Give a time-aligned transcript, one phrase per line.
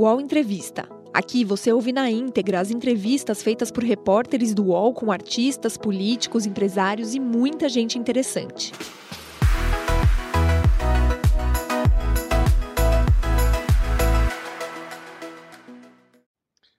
[0.00, 0.88] UOL Entrevista.
[1.12, 6.46] Aqui você ouve na íntegra as entrevistas feitas por repórteres do UOL com artistas, políticos,
[6.46, 8.72] empresários e muita gente interessante.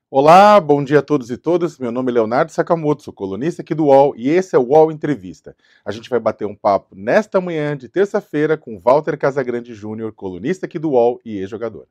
[0.09, 1.77] Olá, bom dia a todos e todas.
[1.77, 4.91] Meu nome é Leonardo Sakamoto, sou colunista aqui do UOL e esse é o UOL
[4.91, 5.55] Entrevista.
[5.85, 10.65] A gente vai bater um papo nesta manhã de terça-feira com Walter Casagrande Júnior, colunista
[10.65, 11.85] aqui do UOL e ex-jogador.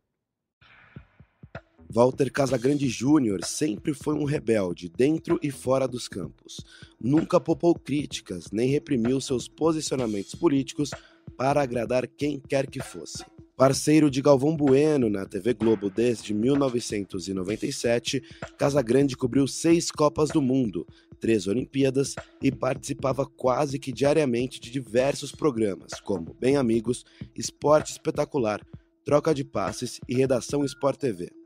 [1.92, 6.64] Walter Casagrande Júnior sempre foi um rebelde dentro e fora dos campos.
[7.00, 10.90] Nunca popou críticas nem reprimiu seus posicionamentos políticos
[11.36, 13.24] para agradar quem quer que fosse.
[13.56, 18.22] Parceiro de Galvão Bueno na TV Globo desde 1997,
[18.56, 20.86] Casagrande cobriu seis Copas do Mundo,
[21.18, 28.64] três Olimpíadas e participava quase que diariamente de diversos programas, como Bem Amigos, Esporte Espetacular,
[29.04, 31.39] Troca de Passes e Redação Sport TV.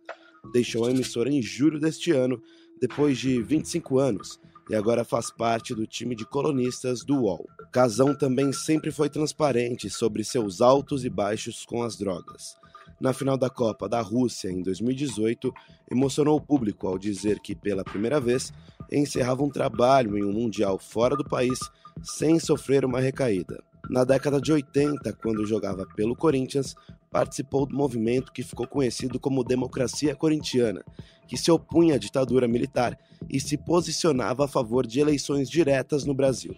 [0.53, 2.41] Deixou a emissora em julho deste ano,
[2.81, 7.47] depois de 25 anos, e agora faz parte do time de colonistas do UOL.
[7.73, 12.57] Casão também sempre foi transparente sobre seus altos e baixos com as drogas.
[13.01, 15.53] Na final da Copa da Rússia em 2018,
[15.91, 18.53] emocionou o público ao dizer que, pela primeira vez,
[18.91, 21.59] encerrava um trabalho em um Mundial fora do país
[22.03, 23.63] sem sofrer uma recaída.
[23.91, 26.75] Na década de 80, quando jogava pelo Corinthians,
[27.11, 30.85] participou do movimento que ficou conhecido como Democracia Corintiana,
[31.29, 36.15] que se opunha à ditadura militar e se posicionava a favor de eleições diretas no
[36.15, 36.57] Brasil.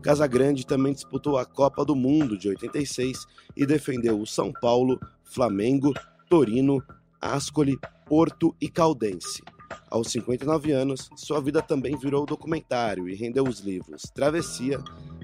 [0.00, 3.26] Casagrande também disputou a Copa do Mundo de 86
[3.56, 5.92] e defendeu o São Paulo, Flamengo,
[6.28, 6.82] Torino,
[7.20, 9.42] Ascoli, Porto e Caldense.
[9.90, 14.82] Aos 59 anos, sua vida também virou documentário e rendeu os livros Travessia,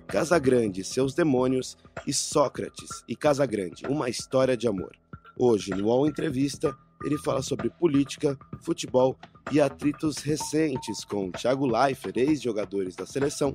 [0.08, 4.96] Casagrande, Seus Demônios e Sócrates e Casagrande, Uma História de Amor.
[5.38, 9.18] Hoje, no UOL Entrevista, ele fala sobre política, futebol
[9.52, 13.54] e atritos recentes com Thiago Leifert, ex-jogadores da seleção,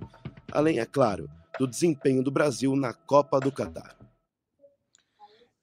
[0.51, 1.27] além, é claro,
[1.57, 3.97] do desempenho do Brasil na Copa do Catar.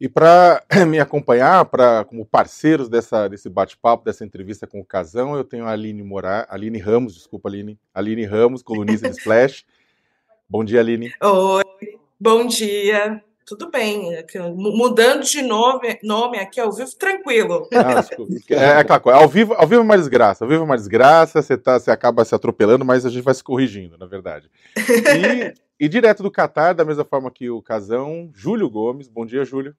[0.00, 5.36] E para me acompanhar, para como parceiros dessa, desse bate-papo, dessa entrevista com o Casão,
[5.36, 9.64] eu tenho a Aline Morar, Aline Ramos, desculpa, Aline, Aline Ramos, colunista de Splash.
[10.50, 11.12] Bom dia, Aline.
[11.22, 14.24] Oi, bom dia tudo bem.
[14.54, 17.68] Mudando de nome, nome aqui ao vivo, tranquilo.
[17.74, 18.04] Ah,
[18.48, 19.18] é, é aquela coisa.
[19.18, 20.44] Ao vivo, ao vivo é uma desgraça.
[20.44, 23.34] Ao vivo é uma desgraça, você, tá, você acaba se atropelando, mas a gente vai
[23.34, 24.48] se corrigindo, na verdade.
[25.80, 29.08] E, e direto do Catar, da mesma forma que o Casão, Júlio Gomes.
[29.08, 29.74] Bom dia, Júlio.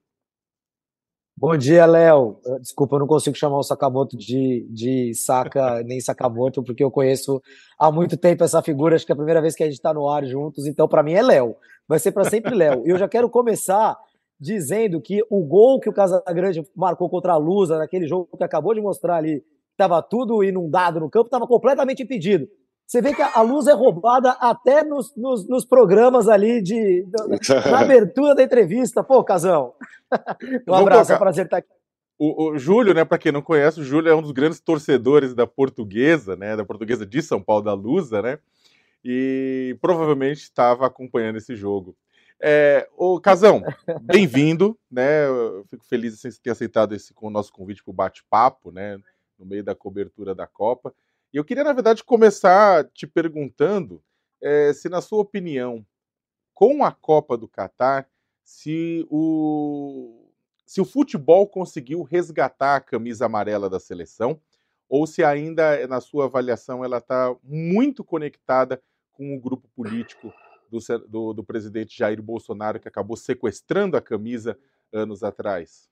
[1.42, 2.38] Bom dia, Léo.
[2.60, 7.42] Desculpa, eu não consigo chamar o Sakamoto de, de Saka nem Sakamoto, porque eu conheço
[7.76, 8.94] há muito tempo essa figura.
[8.94, 11.02] Acho que é a primeira vez que a gente está no ar juntos, então para
[11.02, 11.56] mim é Léo
[11.88, 12.86] vai ser para sempre Léo.
[12.86, 13.98] E eu já quero começar
[14.38, 18.72] dizendo que o gol que o Casagrande marcou contra a Lusa, naquele jogo que acabou
[18.72, 22.46] de mostrar ali, estava tudo inundado no campo, estava completamente impedido.
[22.92, 27.06] Você vê que a luz é roubada até nos, nos, nos programas ali de
[27.70, 29.02] na abertura da entrevista.
[29.02, 29.72] Pô, Casão.
[30.68, 31.70] Um abraço, é um prazer estar aqui.
[32.18, 35.32] O, o, Júlio, né, para quem não conhece, o Júlio é um dos grandes torcedores
[35.32, 38.38] da Portuguesa, né, da Portuguesa de São Paulo da Lusa, né?
[39.04, 41.96] e provavelmente estava acompanhando esse jogo.
[42.40, 43.62] É, ô Casão,
[44.02, 45.26] bem-vindo, né?
[45.26, 48.98] Eu fico feliz de ter aceitado esse com o nosso convite para o bate-papo, né?
[49.38, 50.94] No meio da cobertura da Copa.
[51.32, 54.02] E eu queria, na verdade, começar te perguntando
[54.40, 55.84] é, se, na sua opinião,
[56.52, 58.06] com a Copa do Catar,
[58.44, 60.30] se o,
[60.66, 64.38] se o futebol conseguiu resgatar a camisa amarela da seleção,
[64.88, 68.82] ou se ainda, na sua avaliação, ela está muito conectada
[69.12, 70.30] com o grupo político
[70.70, 70.78] do,
[71.08, 74.58] do, do presidente Jair Bolsonaro, que acabou sequestrando a camisa
[74.92, 75.91] anos atrás?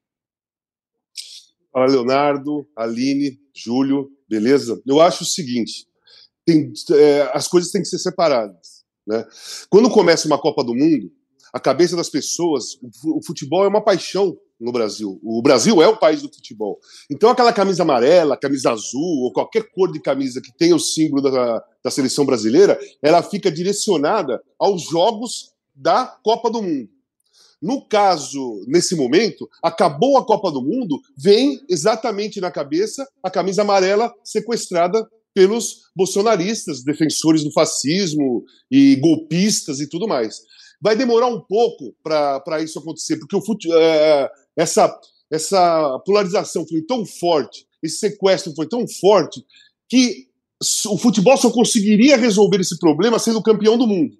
[1.73, 4.81] Fala, Leonardo, Aline, Júlio, beleza?
[4.87, 5.87] Eu acho o seguinte:
[6.45, 8.85] tem, é, as coisas têm que ser separadas.
[9.07, 9.25] Né?
[9.69, 11.11] Quando começa uma Copa do Mundo,
[11.53, 15.19] a cabeça das pessoas, o futebol é uma paixão no Brasil.
[15.23, 16.79] O Brasil é o país do futebol.
[17.11, 21.23] Então, aquela camisa amarela, camisa azul, ou qualquer cor de camisa que tenha o símbolo
[21.23, 26.89] da, da seleção brasileira, ela fica direcionada aos jogos da Copa do Mundo.
[27.61, 33.63] No caso, nesse momento, acabou a Copa do Mundo, vem exatamente na cabeça a camisa
[33.63, 40.41] amarela sequestrada pelos bolsonaristas, defensores do fascismo e golpistas e tudo mais.
[40.83, 44.99] Vai demorar um pouco para isso acontecer, porque o fute, é, essa,
[45.31, 49.45] essa polarização foi tão forte, esse sequestro foi tão forte,
[49.89, 50.29] que
[50.89, 54.17] o futebol só conseguiria resolver esse problema sendo campeão do mundo.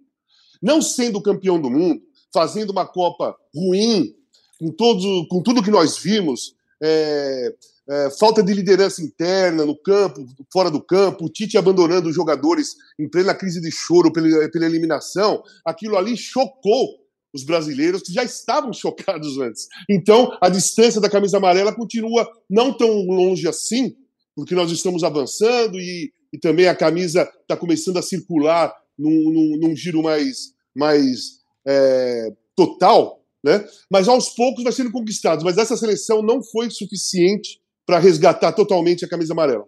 [0.63, 2.03] Não sendo campeão do mundo,
[2.33, 4.15] fazendo uma Copa ruim,
[4.59, 7.55] com, todo, com tudo que nós vimos, é,
[7.89, 12.69] é, falta de liderança interna no campo, fora do campo, o Tite abandonando os jogadores
[12.99, 17.01] em plena crise de choro pela, pela eliminação, aquilo ali chocou
[17.33, 19.67] os brasileiros que já estavam chocados antes.
[19.89, 23.95] Então, a distância da camisa amarela continua não tão longe assim,
[24.35, 29.59] porque nós estamos avançando e, e também a camisa está começando a circular num, num,
[29.61, 33.67] num giro mais, mais é, total, né?
[33.91, 35.45] mas aos poucos vai sendo conquistado.
[35.45, 39.67] Mas essa seleção não foi suficiente para resgatar totalmente a camisa amarela.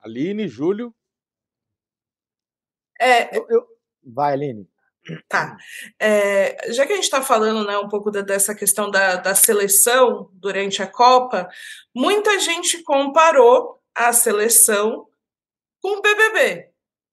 [0.00, 0.94] Aline, Júlio.
[3.00, 3.66] É, Eu, eu...
[4.04, 4.68] Vai, Aline.
[5.28, 5.56] Tá.
[6.00, 9.34] É, já que a gente está falando né, um pouco da, dessa questão da, da
[9.34, 11.48] seleção durante a Copa,
[11.94, 15.06] muita gente comparou a seleção
[15.80, 16.70] com o BBB.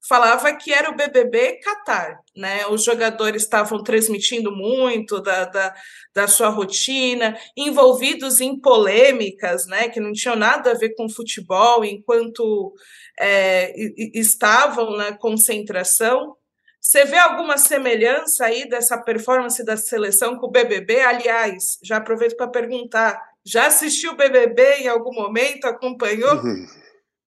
[0.07, 2.67] Falava que era o BBB Qatar, né?
[2.67, 5.73] Os jogadores estavam transmitindo muito da, da,
[6.13, 9.87] da sua rotina, envolvidos em polêmicas, né?
[9.87, 12.73] Que não tinham nada a ver com futebol, enquanto
[13.17, 13.73] é,
[14.13, 16.35] estavam na concentração.
[16.81, 20.99] Você vê alguma semelhança aí dessa performance da seleção com o BBB?
[20.99, 25.63] Aliás, já aproveito para perguntar: já assistiu o BBB em algum momento?
[25.63, 26.35] Acompanhou?
[26.35, 26.82] Uhum.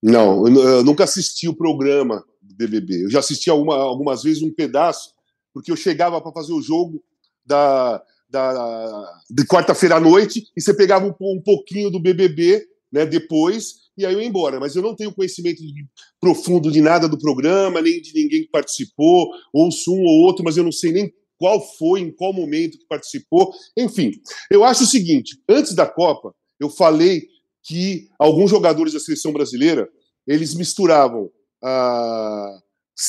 [0.07, 3.05] Não, eu nunca assisti o programa do BBB.
[3.05, 5.11] Eu já assisti alguma, algumas vezes um pedaço,
[5.53, 7.03] porque eu chegava para fazer o jogo
[7.45, 13.05] da, da, de quarta-feira à noite e você pegava um, um pouquinho do BBB né,
[13.05, 14.61] depois e aí eu ia embora.
[14.61, 15.85] Mas eu não tenho conhecimento de,
[16.21, 20.55] profundo de nada do programa, nem de ninguém que participou, ouço um ou outro, mas
[20.55, 23.51] eu não sei nem qual foi, em qual momento que participou.
[23.75, 24.11] Enfim,
[24.49, 27.27] eu acho o seguinte: antes da Copa, eu falei
[27.67, 29.89] que alguns jogadores da seleção brasileira
[30.25, 31.29] eles misturavam
[31.61, 32.59] a,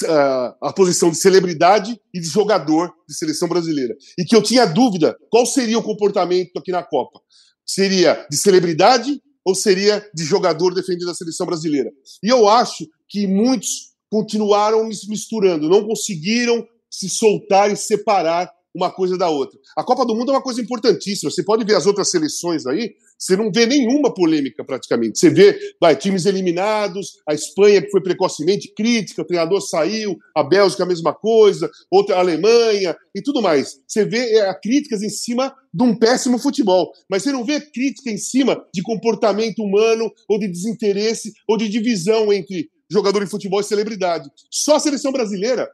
[0.09, 3.97] a, a, posição de celebridade e de jogador de seleção brasileira.
[4.19, 7.21] E que eu tinha dúvida qual seria o comportamento aqui na Copa.
[7.65, 11.91] Seria de celebridade ou seria de jogador defendendo a seleção brasileira?
[12.23, 19.19] E eu acho que muitos continuaram misturando, não conseguiram se soltar e separar uma coisa
[19.19, 19.59] da outra.
[19.77, 21.31] A Copa do Mundo é uma coisa importantíssima.
[21.31, 25.19] Você pode ver as outras seleções aí, você não vê nenhuma polêmica praticamente.
[25.19, 30.43] Você vê vai, times eliminados, a Espanha que foi precocemente crítica, o treinador saiu, a
[30.43, 33.81] Bélgica a mesma coisa, outra a Alemanha e tudo mais.
[33.87, 38.11] Você vê é, críticas em cima de um péssimo futebol, mas você não vê crítica
[38.11, 43.61] em cima de comportamento humano ou de desinteresse ou de divisão entre jogador de futebol
[43.61, 44.31] e celebridade.
[44.51, 45.69] Só a seleção brasileira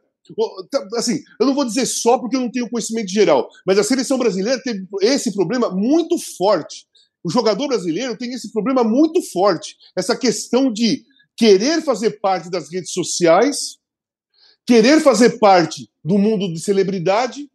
[0.95, 4.17] assim, eu não vou dizer só porque eu não tenho conhecimento geral, mas a seleção
[4.17, 6.87] brasileira teve esse problema muito forte.
[7.23, 11.03] O jogador brasileiro tem esse problema muito forte, essa questão de
[11.35, 13.77] querer fazer parte das redes sociais,
[14.65, 17.49] querer fazer parte do mundo de celebridade,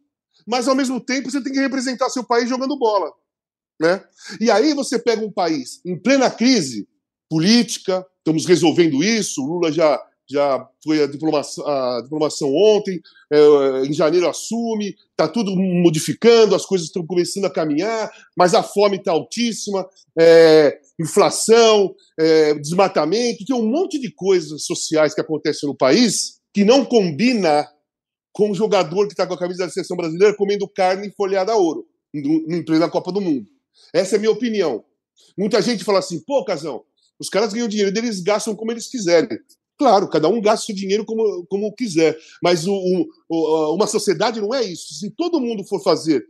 [0.47, 3.11] mas ao mesmo tempo você tem que representar seu país jogando bola,
[3.79, 4.03] né?
[4.39, 6.87] E aí você pega um país em plena crise
[7.29, 9.99] política, estamos resolvendo isso, Lula já
[10.31, 12.99] já foi a diplomação, a diplomação ontem,
[13.31, 18.63] é, em janeiro assume, está tudo modificando, as coisas estão começando a caminhar, mas a
[18.63, 19.87] fome está altíssima,
[20.17, 26.63] é, inflação, é, desmatamento, tem um monte de coisas sociais que acontecem no país que
[26.63, 27.67] não combina
[28.33, 31.55] com o jogador que está com a camisa da seleção brasileira comendo carne folhada a
[31.55, 33.47] ouro, em plena Copa do Mundo.
[33.93, 34.83] Essa é a minha opinião.
[35.37, 36.83] Muita gente fala assim, pô, Casão,
[37.19, 39.37] os caras ganham dinheiro deles gastam como eles quiserem.
[39.81, 44.53] Claro, cada um gasta seu dinheiro como, como quiser, mas o, o, uma sociedade não
[44.53, 44.93] é isso.
[44.93, 46.23] Se todo mundo for fazer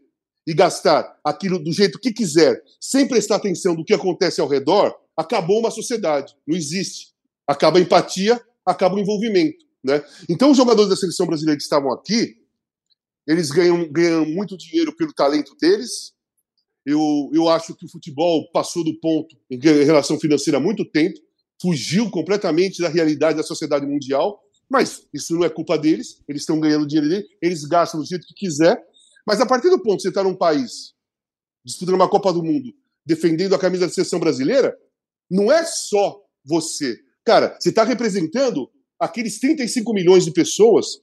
[0.48, 4.96] e gastar aquilo do jeito que quiser, sem prestar atenção do que acontece ao redor,
[5.18, 6.34] acabou uma sociedade.
[6.48, 7.10] Não existe.
[7.46, 9.66] Acaba a empatia, acaba o envolvimento.
[9.84, 10.02] Né?
[10.30, 12.38] Então, os jogadores da seleção brasileira que estavam aqui,
[13.28, 16.14] eles ganham, ganham muito dinheiro pelo talento deles.
[16.86, 21.20] Eu, eu acho que o futebol passou do ponto em relação financeira há muito tempo
[21.62, 26.60] fugiu completamente da realidade da sociedade mundial, mas isso não é culpa deles, eles estão
[26.60, 28.82] ganhando dinheiro dele, eles gastam do jeito que quiser,
[29.28, 30.94] mas a partir do ponto que você está num país
[31.64, 32.74] disputando uma Copa do Mundo,
[33.06, 34.76] defendendo a camisa da seleção brasileira,
[35.30, 36.98] não é só você.
[37.24, 41.02] Cara, você está representando aqueles 35 milhões de pessoas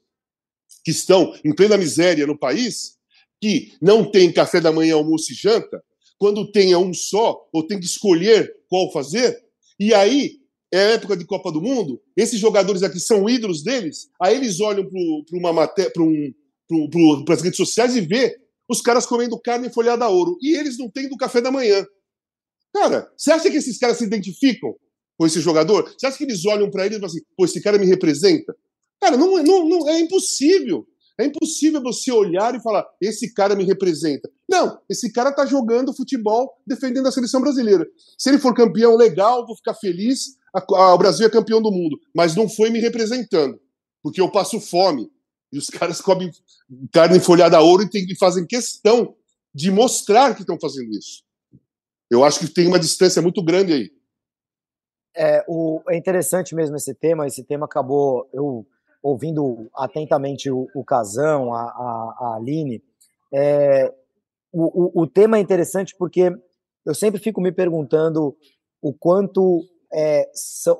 [0.84, 2.96] que estão em plena miséria no país,
[3.40, 5.82] que não tem café da manhã, almoço e janta,
[6.18, 9.38] quando tem um só, ou tem que escolher qual fazer,
[9.78, 10.38] e aí
[10.72, 14.86] é época de Copa do Mundo, esses jogadores aqui são ídolos deles, aí eles olham
[14.86, 18.36] para uma matéria, para um, as redes sociais e vê
[18.68, 20.36] os caras comendo carne folhada a ouro.
[20.42, 21.86] E eles não têm do café da manhã.
[22.74, 24.74] Cara, você acha que esses caras se identificam
[25.16, 25.90] com esse jogador?
[25.96, 28.54] Você acha que eles olham para ele e falam assim, pô, esse cara me representa?
[29.00, 30.86] Cara, não, não, não é impossível.
[31.18, 34.30] É impossível você olhar e falar, esse cara me representa.
[34.48, 37.84] Não, esse cara está jogando futebol defendendo a seleção brasileira.
[38.16, 41.70] Se ele for campeão, legal, vou ficar feliz, a, a, o Brasil é campeão do
[41.70, 41.98] mundo.
[42.14, 43.60] Mas não foi me representando,
[44.02, 45.10] porque eu passo fome.
[45.52, 46.30] E os caras comem
[46.92, 49.14] carne folhada a ouro e, tem, e fazem questão
[49.54, 51.22] de mostrar que estão fazendo isso.
[52.10, 53.90] Eu acho que tem uma distância muito grande aí.
[55.16, 57.26] É, o, é interessante mesmo esse tema.
[57.26, 58.66] Esse tema acabou eu
[59.02, 62.82] ouvindo atentamente o, o Casão, a, a, a Aline.
[63.32, 63.92] É,
[64.52, 66.32] o, o, o, tema é interessante porque
[66.84, 68.34] eu sempre fico me perguntando
[68.80, 70.30] o quanto é,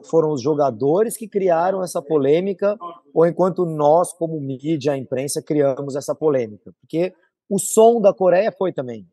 [0.05, 2.79] foram os jogadores que criaram essa polêmica
[3.15, 6.73] ou enquanto nós, como mídia, a imprensa, criamos essa polêmica.
[6.81, 7.15] Porque
[7.49, 9.07] o som da Coreia foi também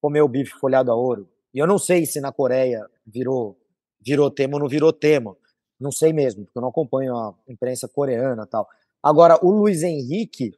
[0.00, 1.28] comer o bife folhado a ouro.
[1.52, 3.56] E eu não sei se na Coreia virou
[4.04, 5.36] virou tema ou não virou tema.
[5.78, 8.68] Não sei mesmo, porque eu não acompanho a imprensa coreana tal.
[9.02, 10.52] Agora, o Luiz Henrique,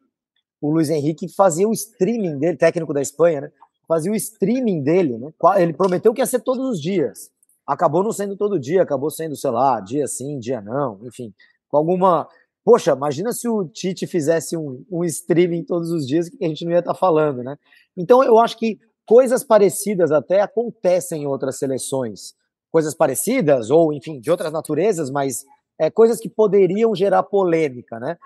[0.60, 3.52] o Luiz Henrique fazia o streaming dele, técnico da Espanha, né?
[3.86, 5.32] Fazia o streaming dele, né?
[5.56, 7.30] Ele prometeu que ia ser todos os dias.
[7.66, 11.32] Acabou não sendo todo dia, acabou sendo, sei lá, dia sim, dia não, enfim,
[11.68, 12.28] com alguma.
[12.64, 16.64] Poxa, imagina se o Tite fizesse um, um streaming todos os dias que a gente
[16.64, 17.56] não ia estar tá falando, né?
[17.96, 22.34] Então eu acho que coisas parecidas até acontecem em outras seleções
[22.74, 25.44] coisas parecidas, ou enfim, de outras naturezas, mas
[25.78, 28.18] é, coisas que poderiam gerar polêmica, né?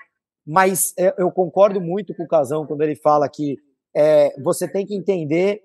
[0.47, 3.59] Mas é, eu concordo muito com o Casão quando ele fala que
[3.95, 5.61] é, você tem que entender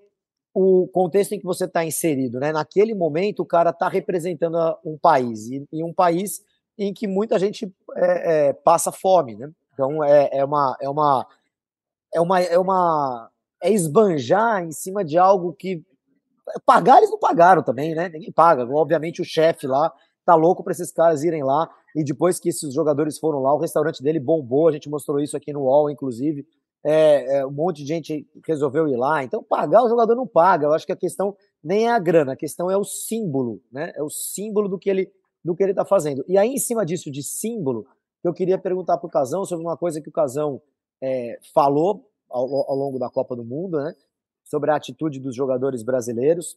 [0.54, 2.52] o contexto em que você está inserido, né?
[2.52, 6.40] Naquele momento, o cara está representando um país, e, e, um país
[6.78, 9.50] em que muita gente é, é, passa fome, né?
[9.72, 11.26] Então, é, é, uma, é uma...
[12.14, 12.40] É uma...
[12.40, 13.30] É uma
[13.62, 15.82] é esbanjar em cima de algo que
[16.66, 18.08] Pagar eles não pagaram também, né?
[18.08, 18.66] Ninguém paga.
[18.66, 19.92] Obviamente o chefe lá
[20.24, 21.68] tá louco para esses caras irem lá.
[21.96, 24.68] E depois que esses jogadores foram lá, o restaurante dele bombou.
[24.68, 26.46] A gente mostrou isso aqui no UOL, inclusive.
[26.84, 29.24] É, é, um monte de gente resolveu ir lá.
[29.24, 30.66] Então, pagar o jogador não paga.
[30.66, 33.92] Eu acho que a questão nem é a grana, a questão é o símbolo, né?
[33.96, 35.10] É o símbolo do que ele
[35.42, 36.24] do que ele está fazendo.
[36.26, 37.86] E aí, em cima disso de símbolo,
[38.22, 40.60] eu queria perguntar para o Casão sobre uma coisa que o Casão
[41.02, 43.94] é, falou ao, ao, longo da Copa do Mundo, né?
[44.42, 46.56] sobre a atitude dos jogadores brasileiros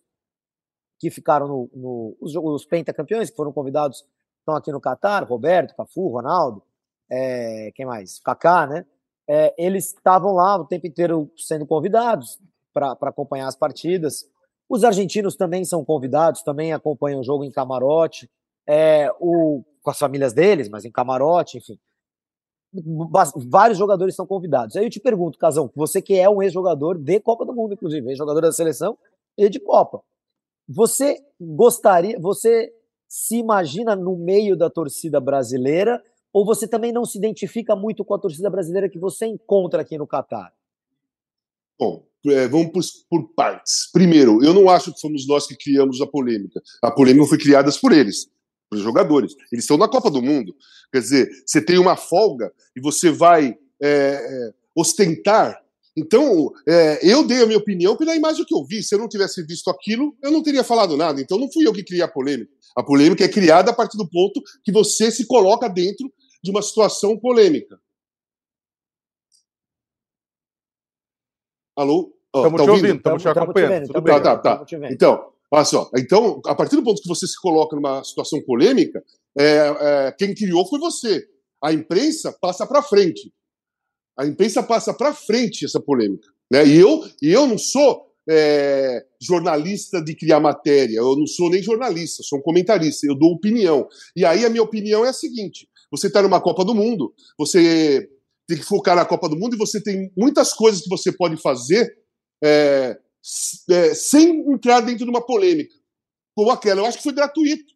[0.99, 4.05] que ficaram no, no os, os pentacampeões que foram convidados
[4.39, 6.63] estão aqui no Catar, Roberto, Cafu, Ronaldo,
[7.09, 8.19] é, quem mais?
[8.19, 8.85] Kaká, né?
[9.29, 12.39] É, eles estavam lá o tempo inteiro sendo convidados
[12.73, 14.25] para acompanhar as partidas.
[14.69, 18.29] Os argentinos também são convidados, também acompanham o jogo em camarote,
[18.67, 21.79] é, o, com as famílias deles, mas em camarote, enfim
[23.49, 24.75] vários jogadores são convidados.
[24.75, 28.09] Aí eu te pergunto, Casão, você que é um ex-jogador de Copa do Mundo, inclusive,
[28.09, 28.97] ex-jogador da seleção
[29.37, 30.01] e de Copa.
[30.67, 32.71] Você gostaria, você
[33.07, 36.03] se imagina no meio da torcida brasileira
[36.37, 39.97] ou você também não se identifica muito com a torcida brasileira que você encontra aqui
[39.97, 40.53] no Catar?
[41.79, 43.89] Bom, é, vamos por, por, partes.
[43.91, 46.61] Primeiro, eu não acho que fomos nós que criamos a polêmica.
[46.83, 48.29] A polêmica foi criada por eles
[48.69, 49.33] para os jogadores.
[49.51, 50.55] Eles estão na Copa do Mundo.
[50.91, 55.59] Quer dizer, você tem uma folga e você vai é, é, ostentar.
[55.97, 58.83] Então, é, eu dei a minha opinião pela imagem que eu vi.
[58.83, 61.19] Se eu não tivesse visto aquilo, eu não teria falado nada.
[61.19, 62.51] Então, não fui eu que criei a polêmica.
[62.75, 66.13] A polêmica é criada a partir do ponto que você se coloca dentro
[66.43, 67.79] de uma situação polêmica.
[71.75, 72.13] Alô?
[72.35, 73.93] Estamos tá te ouvindo, estamos te acompanhando.
[73.93, 74.65] Tá, tá, tá.
[74.91, 79.01] Então, Olha só, então, a partir do ponto que você se coloca numa situação polêmica,
[79.37, 79.43] é,
[79.79, 81.25] é, quem criou foi você.
[81.63, 83.31] A imprensa passa para frente.
[84.17, 86.27] A imprensa passa para frente essa polêmica.
[86.51, 86.67] Né?
[86.67, 91.63] E, eu, e eu não sou é, jornalista de criar matéria, eu não sou nem
[91.63, 93.87] jornalista, sou um comentarista, eu dou opinião.
[94.15, 98.07] E aí a minha opinião é a seguinte: você está numa Copa do Mundo, você
[98.47, 101.37] tem que focar na Copa do Mundo e você tem muitas coisas que você pode
[101.37, 101.91] fazer
[102.43, 102.97] é,
[103.69, 105.75] é, sem entrar dentro de uma polêmica
[106.35, 106.81] como aquela.
[106.81, 107.73] Eu acho que foi gratuito.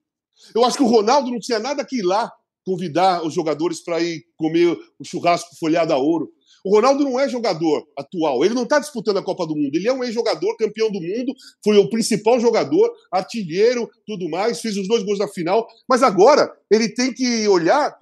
[0.54, 2.32] Eu acho que o Ronaldo não tinha nada que ir lá
[2.64, 6.32] convidar os jogadores para ir comer o churrasco folhado a ouro.
[6.64, 9.88] O Ronaldo não é jogador atual, ele não está disputando a Copa do Mundo, ele
[9.88, 14.88] é um ex-jogador, campeão do mundo, foi o principal jogador, artilheiro, tudo mais, fez os
[14.88, 17.96] dois gols na final, mas agora ele tem que olhar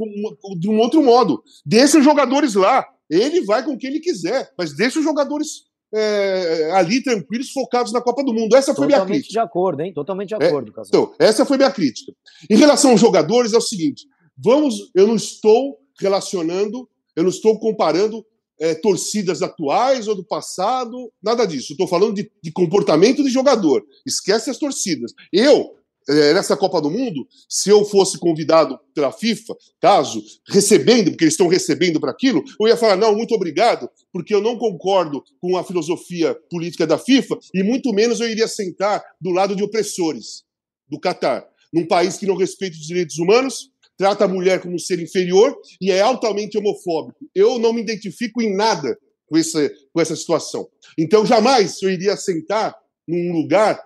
[0.57, 1.41] de um outro modo.
[1.65, 6.71] Deixa os jogadores lá, ele vai com quem ele quiser, mas deixa os jogadores é,
[6.73, 8.55] ali tranquilos, focados na Copa do Mundo.
[8.55, 9.31] Essa foi Totalmente minha crítica.
[9.31, 9.93] de acordo, hein?
[9.93, 12.13] Totalmente de é, acordo, é, Então, essa foi minha crítica.
[12.49, 14.05] Em relação aos jogadores, é o seguinte:
[14.37, 18.25] vamos, eu não estou relacionando, eu não estou comparando
[18.59, 21.73] é, torcidas atuais ou do passado, nada disso.
[21.73, 23.83] Estou falando de, de, comportamento de jogador.
[24.05, 25.13] Esquece as torcidas.
[25.31, 31.25] Eu é, nessa Copa do Mundo, se eu fosse convidado pela FIFA, caso, recebendo, porque
[31.25, 35.23] eles estão recebendo para aquilo, eu ia falar, não, muito obrigado, porque eu não concordo
[35.39, 39.63] com a filosofia política da FIFA, e muito menos eu iria sentar do lado de
[39.63, 40.43] opressores
[40.89, 44.79] do Catar, num país que não respeita os direitos humanos, trata a mulher como um
[44.79, 47.19] ser inferior e é altamente homofóbico.
[47.35, 50.69] Eu não me identifico em nada com essa, com essa situação.
[50.97, 52.73] Então, jamais eu iria sentar
[53.05, 53.77] num lugar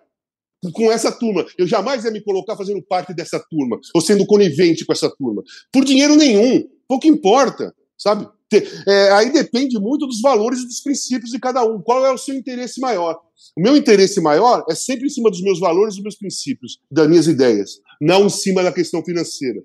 [0.72, 1.43] com essa turma.
[1.58, 5.41] Eu jamais ia me colocar fazendo parte dessa turma, ou sendo conivente com essa turma.
[5.72, 6.63] Por dinheiro nenhum.
[6.88, 8.27] Pouco importa, sabe?
[8.88, 11.82] É, aí depende muito dos valores e dos princípios de cada um.
[11.82, 13.20] Qual é o seu interesse maior?
[13.58, 17.10] O meu interesse maior é sempre em cima dos meus valores, dos meus princípios, das
[17.10, 19.60] minhas ideias, não em cima da questão financeira.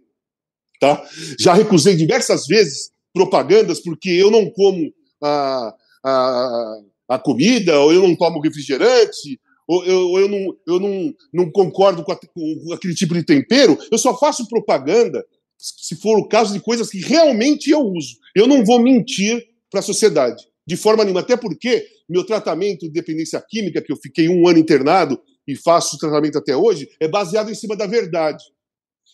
[0.81, 1.05] Tá?
[1.39, 4.93] Já recusei diversas vezes propagandas porque eu não como
[5.23, 10.81] a, a, a comida, ou eu não tomo refrigerante, ou eu, ou eu, não, eu
[10.81, 15.25] não, não concordo com, a, com aquele tipo de tempero, eu só faço propaganda
[15.59, 18.17] se for o caso de coisas que realmente eu uso.
[18.35, 21.21] Eu não vou mentir para a sociedade, de forma nenhuma.
[21.21, 25.99] Até porque meu tratamento de dependência química, que eu fiquei um ano internado e faço
[25.99, 28.43] tratamento até hoje, é baseado em cima da verdade.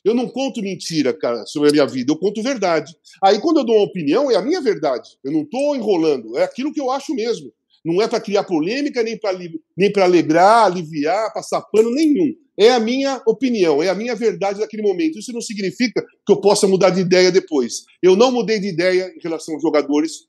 [0.05, 2.95] Eu não conto mentira, cara, sobre a minha vida, eu conto verdade.
[3.23, 5.11] Aí, quando eu dou uma opinião, é a minha verdade.
[5.25, 7.51] Eu não estou enrolando, é aquilo que eu acho mesmo.
[7.85, 9.39] Não é para criar polêmica, nem para
[9.77, 12.35] nem alegrar, aliviar, passar pano nenhum.
[12.59, 15.19] É a minha opinião, é a minha verdade naquele momento.
[15.19, 17.85] Isso não significa que eu possa mudar de ideia depois.
[18.03, 20.29] Eu não mudei de ideia em relação aos jogadores,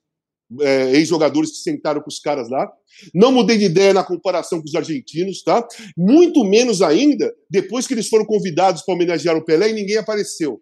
[0.61, 2.71] é, ex-jogadores que sentaram com os caras lá.
[3.13, 5.65] Não mudei de ideia na comparação com os argentinos, tá?
[5.97, 10.61] Muito menos ainda depois que eles foram convidados para homenagear o Pelé e ninguém apareceu.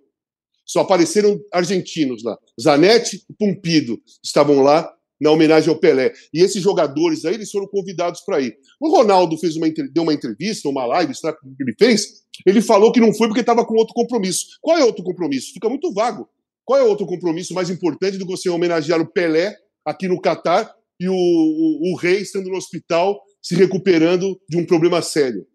[0.65, 2.37] Só apareceram argentinos lá.
[2.61, 6.11] Zanetti e Pumpido estavam lá na homenagem ao Pelé.
[6.33, 8.55] E esses jogadores aí, eles foram convidados para ir.
[8.79, 12.23] O Ronaldo fez uma, deu uma entrevista, uma live, sabe o que ele fez?
[12.45, 14.45] Ele falou que não foi porque estava com outro compromisso.
[14.61, 15.53] Qual é outro compromisso?
[15.53, 16.27] Fica muito vago.
[16.65, 20.73] Qual é outro compromisso mais importante do que você homenagear o Pelé aqui no Catar
[20.99, 25.45] e o, o, o rei estando no hospital se recuperando de um problema sério?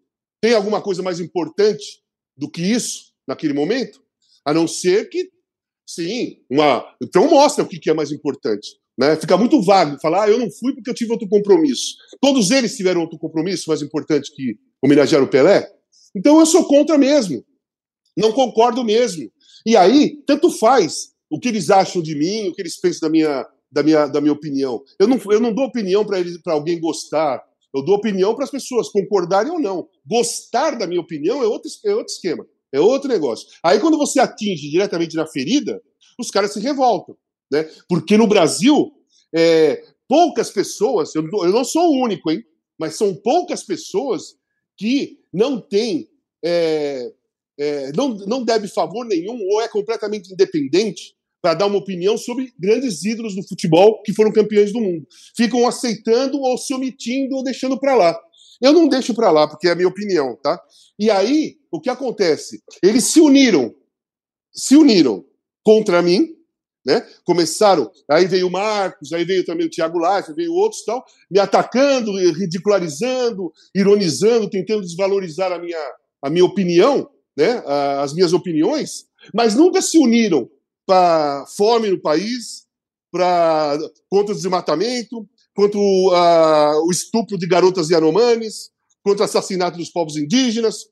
[0.41, 2.01] Tem alguma coisa mais importante
[2.37, 4.01] do que isso naquele momento?
[4.45, 5.29] A não ser que,
[5.87, 6.85] sim, uma.
[7.01, 8.69] Então mostra o que é mais importante.
[8.97, 9.15] Né?
[9.15, 11.95] Fica muito vago falar, ah, eu não fui porque eu tive outro compromisso.
[12.21, 15.69] Todos eles tiveram outro compromisso mais importante que homenagear o Pelé?
[16.15, 17.45] Então eu sou contra mesmo.
[18.17, 19.31] Não concordo mesmo.
[19.65, 23.11] E aí, tanto faz o que eles acham de mim, o que eles pensam da
[23.11, 24.83] minha, da minha, da minha opinião.
[24.97, 27.43] Eu não, eu não dou opinião para alguém gostar.
[27.73, 29.87] Eu dou opinião para as pessoas concordarem ou não.
[30.05, 33.47] Gostar da minha opinião é outro, é outro esquema, é outro negócio.
[33.63, 35.81] Aí, quando você atinge diretamente na ferida,
[36.17, 37.15] os caras se revoltam.
[37.51, 37.69] Né?
[37.87, 38.91] Porque no Brasil,
[39.33, 42.43] é, poucas pessoas, eu, eu não sou o único, hein?
[42.77, 44.35] mas são poucas pessoas
[44.75, 46.09] que não têm,
[46.43, 47.11] é,
[47.59, 52.53] é, não, não deve favor nenhum ou é completamente independente para dar uma opinião sobre
[52.59, 55.07] grandes ídolos do futebol que foram campeões do mundo.
[55.35, 58.19] Ficam aceitando ou se omitindo ou deixando para lá.
[58.61, 60.61] Eu não deixo para lá, porque é a minha opinião, tá?
[60.97, 62.61] E aí, o que acontece?
[62.83, 63.73] Eles se uniram,
[64.53, 65.23] se uniram
[65.63, 66.35] contra mim,
[66.85, 67.05] né?
[67.23, 71.39] Começaram, aí veio o Marcos, aí veio também o Thiago Leifert, veio outros tal, me
[71.39, 75.79] atacando, ridicularizando, ironizando, tentando desvalorizar a minha,
[76.21, 77.63] a minha opinião, né?
[78.01, 80.49] as minhas opiniões, mas nunca se uniram
[80.89, 82.65] para fome no país,
[83.11, 83.77] para
[84.09, 88.71] contra o desmatamento, contra o, uh, o estupro de garotas Yanomamis,
[89.03, 90.87] contra o assassinato dos povos indígenas,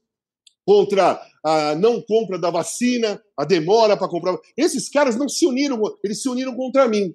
[0.64, 4.38] contra a não compra da vacina, a demora para comprar.
[4.56, 7.12] Esses caras não se uniram, eles se uniram contra mim.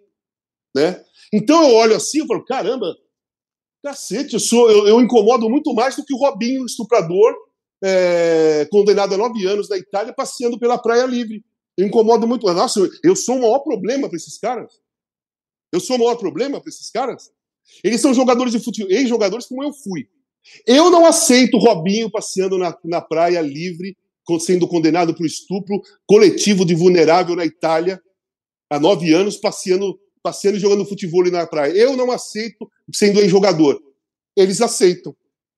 [0.75, 1.01] Né?
[1.33, 2.97] Então eu olho assim e falo: caramba,
[3.85, 7.33] cacete, eu, sou, eu, eu, incomodo muito mais do que o Robinho, estuprador,
[7.81, 11.45] é, condenado a nove anos na Itália, passeando pela praia livre.
[11.77, 12.47] Eu incomodo muito.
[12.53, 14.73] Nossa, eu, eu sou o maior problema para esses caras.
[15.73, 17.31] Eu sou o maior problema para esses caras.
[17.83, 20.07] Eles são jogadores de futebol, ex-jogadores como eu fui.
[20.67, 23.97] Eu não aceito Robinho passeando na, na praia livre,
[24.41, 28.01] sendo condenado por estupro coletivo de vulnerável na Itália
[28.69, 31.73] há nove anos, passeando, passeando e jogando futebol na praia.
[31.73, 33.81] Eu não aceito sendo ex-jogador.
[34.37, 35.15] Eles aceitam.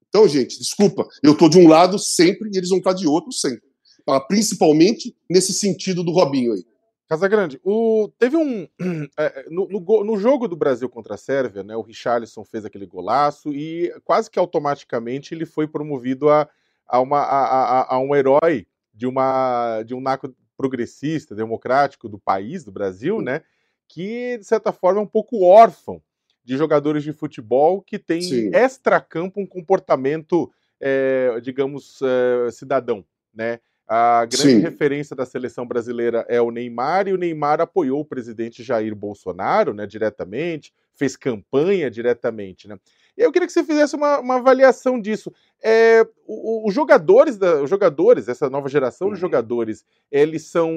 [0.09, 3.33] Então, gente, desculpa, eu estou de um lado sempre e eles vão estar de outro
[3.33, 3.74] sempre.
[4.07, 6.65] Ah, principalmente nesse sentido do Robinho aí.
[7.07, 8.69] Casagrande, o, teve um.
[9.19, 12.87] É, no, no, no, jogo do Brasil contra a Sérvia, né, o Richarlison fez aquele
[12.87, 16.49] golaço e quase que automaticamente ele foi promovido a,
[16.87, 22.65] a, uma, a, a um herói de, uma, de um naco progressista, democrático do país,
[22.65, 23.43] do Brasil, né?
[23.87, 26.03] Que, de certa forma, é um pouco órfão
[26.43, 28.21] de jogadores de futebol que tem
[28.55, 33.59] extra-campo um comportamento, é, digamos, é, cidadão né?
[33.87, 34.59] A grande Sim.
[34.61, 39.75] referência da seleção brasileira é o Neymar, e o Neymar apoiou o presidente Jair Bolsonaro,
[39.75, 42.79] né, diretamente, fez campanha diretamente, né?
[43.17, 45.33] E eu queria que você fizesse uma, uma avaliação disso.
[45.63, 49.21] É, os jogadores, da, os jogadores, essa nova geração de uhum.
[49.21, 50.73] jogadores, eles são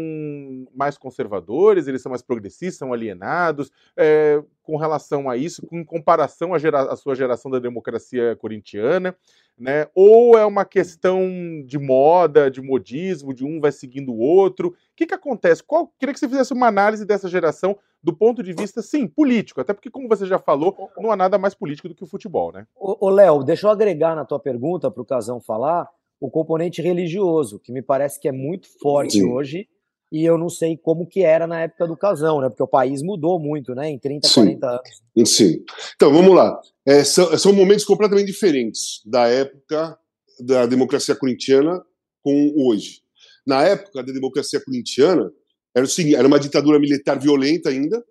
[0.75, 6.53] mais conservadores, eles são mais progressistas, são alienados, é, com relação a isso, com comparação
[6.53, 9.15] à, gera, à sua geração da democracia corintiana
[9.57, 9.87] né?
[9.95, 11.27] Ou é uma questão
[11.65, 14.69] de moda, de modismo, de um vai seguindo o outro?
[14.69, 15.63] O que, que acontece?
[15.63, 19.59] Qual, queria que você fizesse uma análise dessa geração do ponto de vista, sim, político.
[19.59, 22.51] Até porque, como você já falou, não há nada mais político do que o futebol,
[22.51, 22.65] né?
[22.75, 25.89] Ô, Léo, deixa eu agregar na tua pergunta para o Casão falar
[26.19, 29.25] o componente religioso, que me parece que é muito forte sim.
[29.25, 29.67] hoje
[30.11, 32.49] e eu não sei como que era na época do Casão, né?
[32.49, 33.89] Porque o país mudou muito, né?
[33.89, 34.57] Em 30, Sim.
[34.57, 35.29] 40 anos.
[35.29, 35.63] Sim.
[35.95, 36.59] Então, vamos lá.
[36.85, 39.97] É, são, são, momentos completamente diferentes da época
[40.39, 41.83] da democracia corintiana
[42.23, 43.01] com hoje.
[43.45, 45.31] Na época da democracia corintiana,
[45.75, 48.03] era o seguinte, era uma ditadura militar violenta ainda,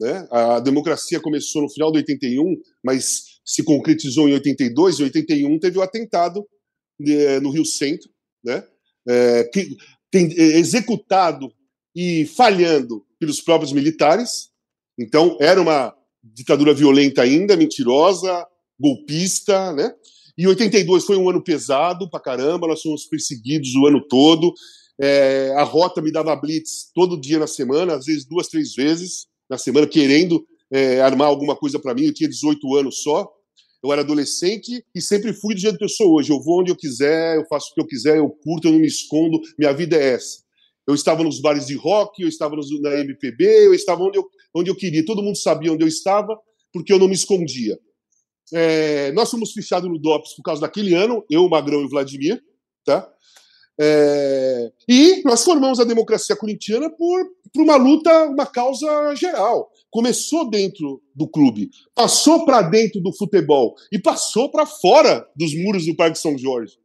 [0.00, 0.26] né?
[0.30, 5.78] A democracia começou no final de 81, mas se concretizou em 82, e 81 teve
[5.78, 6.44] o atentado
[6.98, 8.10] de, no Rio Centro,
[8.42, 8.64] né?
[9.06, 9.76] É, que,
[10.14, 11.52] tem, eh, executado
[11.92, 14.48] e falhando pelos próprios militares.
[14.96, 18.46] Então, era uma ditadura violenta ainda, mentirosa,
[18.78, 19.92] golpista, né?
[20.38, 24.54] E 82 foi um ano pesado pra caramba, nós fomos perseguidos o ano todo.
[25.00, 29.26] É, a rota me dava blitz todo dia na semana, às vezes duas, três vezes
[29.50, 32.04] na semana, querendo é, armar alguma coisa para mim.
[32.04, 33.28] Eu tinha 18 anos só.
[33.84, 36.32] Eu era adolescente e sempre fui do jeito que eu sou hoje.
[36.32, 38.78] Eu vou onde eu quiser, eu faço o que eu quiser, eu curto, eu não
[38.78, 39.38] me escondo.
[39.58, 40.42] Minha vida é essa.
[40.88, 44.70] Eu estava nos bares de rock, eu estava na MPB, eu estava onde eu, onde
[44.70, 45.04] eu queria.
[45.04, 46.34] Todo mundo sabia onde eu estava,
[46.72, 47.78] porque eu não me escondia.
[48.54, 52.42] É, nós fomos fechados no DOPS por causa daquele ano, eu, Magrão e Vladimir,
[52.86, 53.06] tá?
[53.78, 59.70] É, e nós formamos a democracia corintiana por, por uma luta, uma causa geral.
[59.94, 65.86] Começou dentro do clube, passou para dentro do futebol e passou para fora dos muros
[65.86, 66.76] do Parque São Jorge.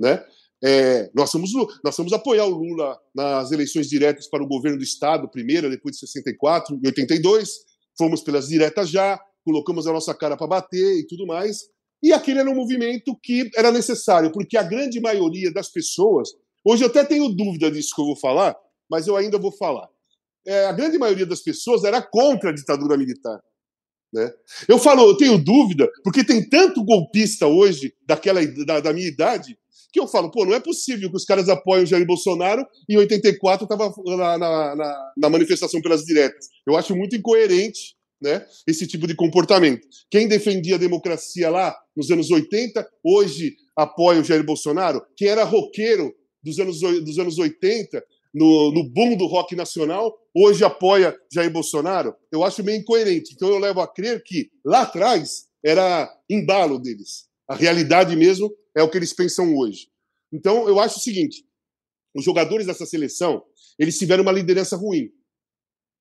[0.00, 0.24] Né?
[0.64, 1.50] É, nós, fomos,
[1.84, 5.94] nós fomos apoiar o Lula nas eleições diretas para o governo do Estado, primeira, depois
[5.96, 7.50] de 64 e 82.
[7.98, 11.64] Fomos pelas diretas já, colocamos a nossa cara para bater e tudo mais.
[12.02, 16.30] E aquele era um movimento que era necessário, porque a grande maioria das pessoas,
[16.64, 18.56] hoje eu até tenho dúvida disso que eu vou falar,
[18.90, 19.90] mas eu ainda vou falar.
[20.46, 23.40] É, a grande maioria das pessoas era contra a ditadura militar.
[24.12, 24.32] Né?
[24.68, 29.58] Eu falo, eu tenho dúvida, porque tem tanto golpista hoje, daquela da, da minha idade,
[29.92, 32.94] que eu falo, pô, não é possível que os caras apoiem o Jair Bolsonaro e
[32.94, 36.48] em 84 estava na, na, na, manifestação pelas diretas.
[36.66, 39.86] Eu acho muito incoerente né, esse tipo de comportamento.
[40.10, 45.00] Quem defendia a democracia lá nos anos 80, hoje apoia o Jair Bolsonaro.
[45.16, 48.04] Quem era roqueiro dos anos, dos anos 80,
[48.34, 52.14] no, no boom do rock nacional, hoje apoia Jair Bolsonaro.
[52.32, 53.32] Eu acho meio incoerente.
[53.32, 57.28] Então eu levo a crer que lá atrás era embalo deles.
[57.48, 59.88] A realidade mesmo é o que eles pensam hoje.
[60.32, 61.46] Então eu acho o seguinte:
[62.14, 63.44] os jogadores dessa seleção
[63.78, 65.10] eles tiveram uma liderança ruim.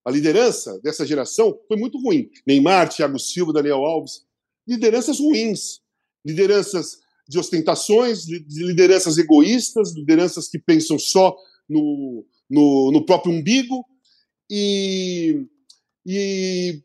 [0.05, 2.29] A liderança dessa geração foi muito ruim.
[2.45, 4.25] Neymar, Thiago Silva, Daniel Alves.
[4.67, 5.81] Lideranças ruins.
[6.25, 11.33] Lideranças de ostentações, lideranças egoístas, lideranças que pensam só
[11.69, 13.85] no, no, no próprio umbigo.
[14.49, 15.45] E,
[16.05, 16.81] e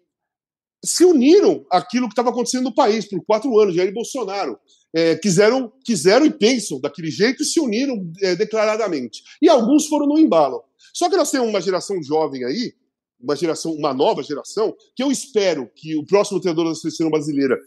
[0.84, 3.74] se uniram àquilo que estava acontecendo no país por quatro anos.
[3.74, 4.58] Jair Bolsonaro
[4.94, 9.22] é, quiseram, quiseram e pensam daquele jeito e se uniram é, declaradamente.
[9.42, 10.62] E alguns foram no embalo.
[10.94, 12.72] Só que nós temos uma geração jovem aí
[13.20, 17.58] uma geração, uma nova geração, que eu espero que o próximo treinador da seleção brasileira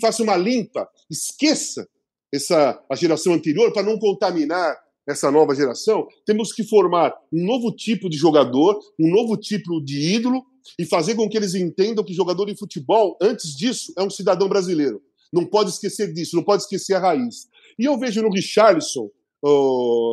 [0.00, 1.88] faça uma limpa, esqueça
[2.32, 4.76] essa a geração anterior para não contaminar
[5.08, 6.06] essa nova geração.
[6.26, 10.44] Temos que formar um novo tipo de jogador, um novo tipo de ídolo
[10.78, 14.48] e fazer com que eles entendam que jogador de futebol, antes disso, é um cidadão
[14.48, 15.02] brasileiro.
[15.32, 17.48] Não pode esquecer disso, não pode esquecer a raiz.
[17.78, 19.10] E eu vejo no Richarlison,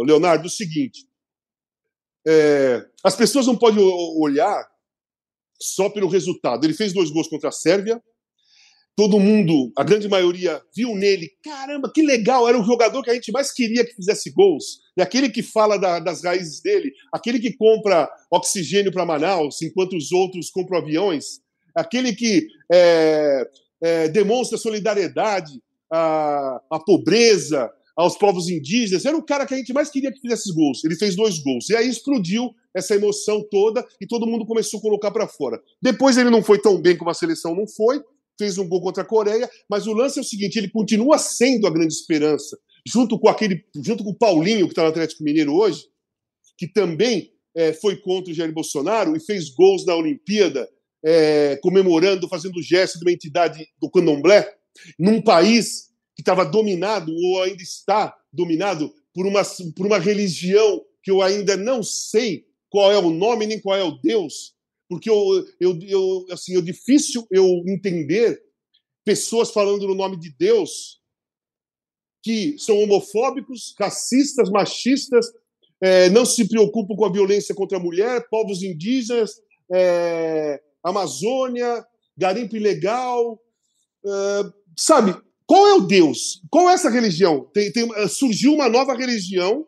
[0.06, 1.06] Leonardo, o seguinte:
[2.26, 3.84] é, as pessoas não podem
[4.18, 4.66] olhar
[5.62, 6.66] só pelo resultado.
[6.66, 8.02] Ele fez dois gols contra a Sérvia.
[8.96, 11.30] Todo mundo, a grande maioria, viu nele.
[11.44, 12.48] Caramba, que legal!
[12.48, 14.80] Era o jogador que a gente mais queria que fizesse gols.
[14.98, 19.98] E aquele que fala da, das raízes dele, aquele que compra oxigênio para Manaus, enquanto
[19.98, 21.42] os outros compram aviões,
[21.76, 23.50] aquele que é,
[23.84, 29.06] é, demonstra solidariedade à, à pobreza, aos povos indígenas.
[29.06, 30.84] Era o cara que a gente mais queria que fizesse gols.
[30.84, 31.70] Ele fez dois gols.
[31.70, 35.62] E aí explodiu essa emoção toda e todo mundo começou a colocar para fora.
[35.82, 38.02] Depois ele não foi tão bem como a seleção não foi,
[38.38, 41.68] fez um gol contra a Coreia, mas o lance é o seguinte: ele continua sendo
[41.68, 42.58] a grande esperança.
[42.88, 45.86] junto com aquele, junto com o Paulinho, que está no Atlético Mineiro hoje,
[46.58, 50.70] que também é, foi contra o Jair Bolsonaro e fez gols na Olimpíada,
[51.04, 54.54] é, comemorando, fazendo gesto de uma entidade do candomblé,
[55.00, 59.42] num país que estava dominado, ou ainda está dominado, por uma,
[59.76, 63.84] por uma religião que eu ainda não sei qual é o nome nem qual é
[63.84, 64.55] o Deus,
[64.88, 68.42] porque eu, eu, eu assim, é difícil eu entender
[69.04, 71.02] pessoas falando no nome de Deus
[72.24, 75.28] que são homofóbicos, racistas, machistas,
[75.80, 79.34] é, não se preocupam com a violência contra a mulher, povos indígenas,
[79.72, 81.86] é, Amazônia,
[82.18, 83.40] garimpo ilegal,
[84.04, 84.10] é,
[84.76, 85.16] sabe?
[85.46, 86.42] Qual é o Deus?
[86.50, 87.48] Qual é essa religião?
[87.54, 89.64] Tem, tem, surgiu uma nova religião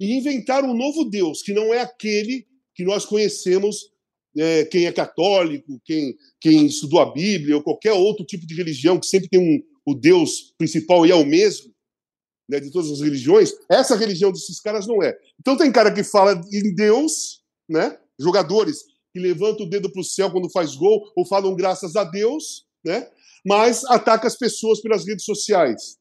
[0.00, 3.90] e inventaram um novo Deus, que não é aquele que nós conhecemos,
[4.36, 8.98] é, quem é católico, quem, quem estudou a Bíblia, ou qualquer outro tipo de religião,
[8.98, 11.72] que sempre tem um, o Deus principal e é o mesmo,
[12.48, 13.52] né, de todas as religiões.
[13.70, 15.16] Essa religião desses caras não é.
[15.38, 17.98] Então tem cara que fala em Deus, né?
[18.18, 22.04] jogadores que levantam o dedo para o céu quando faz gol, ou falam graças a
[22.04, 23.08] Deus, né?
[23.44, 25.98] mas ataca as pessoas pelas redes sociais.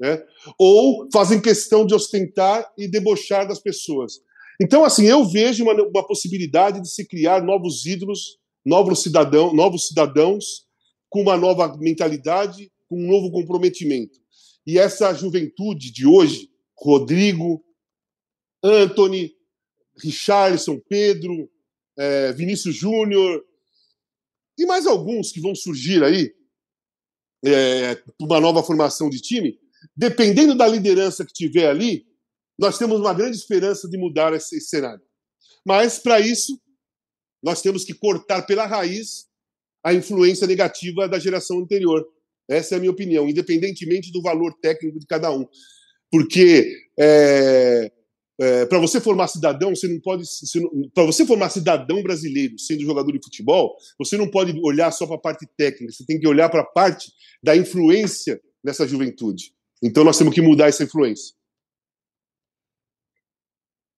[0.00, 0.22] Né?
[0.58, 4.20] Ou fazem questão de ostentar e debochar das pessoas.
[4.60, 9.88] Então, assim, eu vejo uma, uma possibilidade de se criar novos ídolos, novos, cidadão, novos
[9.88, 10.66] cidadãos
[11.08, 14.18] com uma nova mentalidade, com um novo comprometimento.
[14.66, 17.64] E essa juventude de hoje, Rodrigo,
[18.62, 19.32] Anthony,
[20.02, 21.50] Richarlison, Pedro,
[21.96, 23.44] é, Vinícius Júnior,
[24.58, 26.34] e mais alguns que vão surgir aí,
[27.44, 29.58] é, uma nova formação de time,
[29.96, 32.05] dependendo da liderança que tiver ali,
[32.58, 35.02] nós temos uma grande esperança de mudar esse, cenário.
[35.64, 36.60] Mas, para isso,
[37.42, 39.26] nós temos que cortar pela raiz
[39.84, 42.06] a influência negativa da geração anterior.
[42.48, 45.46] Essa é a minha opinião, independentemente do valor técnico de cada um.
[46.10, 47.90] Porque é,
[48.38, 50.24] é, para você formar cidadão, você não pode.
[50.94, 55.16] Para você formar cidadão brasileiro sendo jogador de futebol, você não pode olhar só para
[55.16, 57.10] a parte técnica, você tem que olhar para a parte
[57.42, 59.52] da influência nessa juventude.
[59.82, 61.34] Então nós temos que mudar essa influência.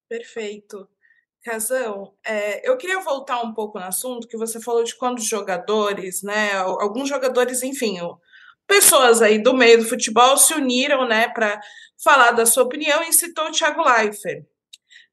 [0.08, 0.88] Perfeito.
[1.44, 5.26] Casão, é, eu queria voltar um pouco no assunto que você falou de quando os
[5.26, 7.98] jogadores, né, alguns jogadores, enfim,
[8.66, 11.60] pessoas aí do meio do futebol se uniram, né, para
[12.02, 14.44] falar da sua opinião e citou o Thiago Leifert.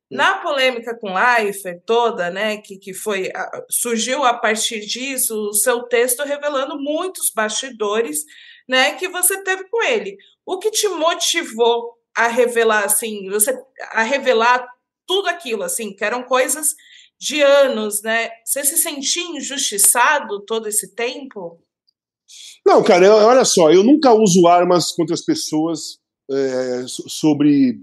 [0.10, 3.32] Na polêmica com Leifert toda, né, que, que foi
[3.70, 8.20] surgiu a partir disso o seu texto revelando muitos bastidores,
[8.68, 10.18] né, que você teve com ele.
[10.46, 13.58] O que te motivou a revelar assim, você
[13.92, 14.68] a revelar
[15.08, 16.76] tudo aquilo, assim, que eram coisas
[17.20, 18.30] de anos, né?
[18.44, 21.60] Você se sentia injustiçado todo esse tempo?
[22.66, 27.80] Não, cara, olha só, eu nunca uso armas contra as pessoas é, sobre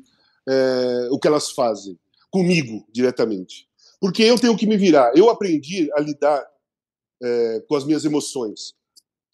[0.49, 1.99] é, o que elas fazem,
[2.31, 3.69] comigo diretamente.
[4.01, 5.13] Porque eu tenho que me virar.
[5.17, 6.45] Eu aprendi a lidar
[7.23, 8.75] é, com as minhas emoções: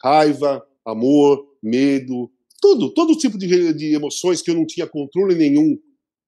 [0.02, 5.78] raiva, amor, medo, tudo, todo tipo de, de emoções que eu não tinha controle nenhum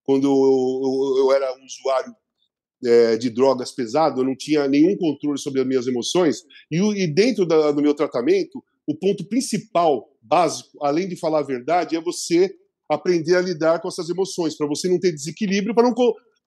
[0.05, 2.15] quando eu, eu, eu era um usuário
[2.85, 6.43] é, de drogas pesado, eu não tinha nenhum controle sobre as minhas emoções.
[6.71, 11.45] E, e dentro da, do meu tratamento, o ponto principal, básico, além de falar a
[11.45, 12.53] verdade, é você
[12.89, 15.95] aprender a lidar com essas emoções, para você não ter desequilíbrio, para não,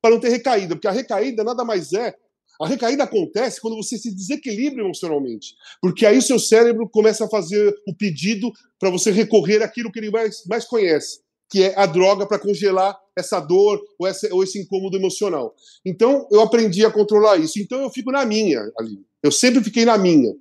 [0.03, 0.75] não ter recaída.
[0.75, 2.13] Porque a recaída nada mais é.
[2.61, 5.55] A recaída acontece quando você se desequilibra emocionalmente.
[5.81, 9.99] Porque aí o seu cérebro começa a fazer o pedido para você recorrer àquilo que
[9.99, 14.43] ele mais, mais conhece, que é a droga para congelar essa dor ou, essa, ou
[14.43, 15.53] esse incômodo emocional.
[15.85, 17.59] Então, eu aprendi a controlar isso.
[17.59, 18.99] Então, eu fico na minha ali.
[19.21, 20.33] Eu sempre fiquei na minha.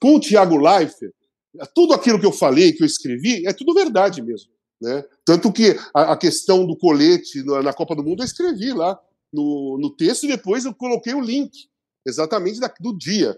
[0.00, 1.12] Com o Tiago Leifert,
[1.74, 4.50] tudo aquilo que eu falei, que eu escrevi, é tudo verdade mesmo.
[4.80, 5.04] Né?
[5.24, 8.98] Tanto que a, a questão do colete na, na, Copa do Mundo eu escrevi lá
[9.32, 11.52] no, no texto e depois eu coloquei o link
[12.06, 13.36] exatamente da, do dia.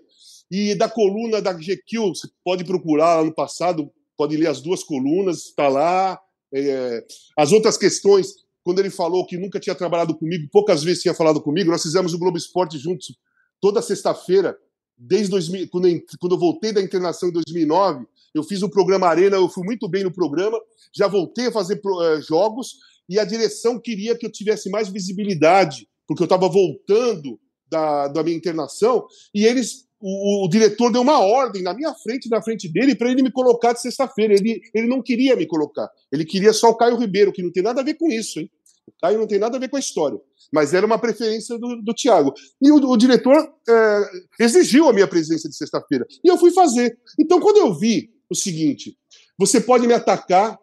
[0.50, 4.82] E da coluna da GQ, você pode procurar lá no passado, pode ler as duas
[4.82, 6.18] colunas, está lá.
[6.54, 7.04] É,
[7.36, 8.28] as outras questões,
[8.62, 12.14] quando ele falou que nunca tinha trabalhado comigo, poucas vezes tinha falado comigo, nós fizemos
[12.14, 13.16] o Globo Esporte juntos
[13.60, 14.56] toda sexta-feira,
[14.96, 19.06] desde 2000, quando, eu, quando eu voltei da internação em 2009, eu fiz o programa
[19.06, 20.58] Arena, eu fui muito bem no programa,
[20.94, 22.74] já voltei a fazer uh, jogos
[23.08, 27.38] e a direção queria que eu tivesse mais visibilidade, porque eu estava voltando
[27.68, 32.28] da, da minha internação e eles o, o, diretor deu uma ordem na minha frente,
[32.28, 34.34] na frente dele, para ele me colocar de sexta-feira.
[34.34, 35.88] Ele, ele não queria me colocar.
[36.12, 38.50] Ele queria só o Caio Ribeiro, que não tem nada a ver com isso, hein?
[38.86, 40.20] O Caio não tem nada a ver com a história.
[40.52, 42.34] Mas era uma preferência do, do Thiago.
[42.60, 43.34] E o, o diretor
[43.66, 46.06] é, exigiu a minha presença de sexta-feira.
[46.22, 46.98] E eu fui fazer.
[47.18, 48.98] Então, quando eu vi o seguinte:
[49.38, 50.58] você pode me atacar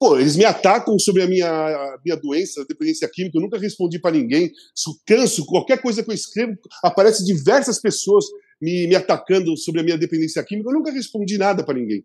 [0.00, 3.58] Pô, eles me atacam sobre a minha, a minha doença, a dependência química, eu nunca
[3.58, 4.50] respondi para ninguém.
[5.06, 8.24] Canso, qualquer coisa que eu escrevo, aparece diversas pessoas
[8.58, 12.02] me, me atacando sobre a minha dependência química, eu nunca respondi nada para ninguém.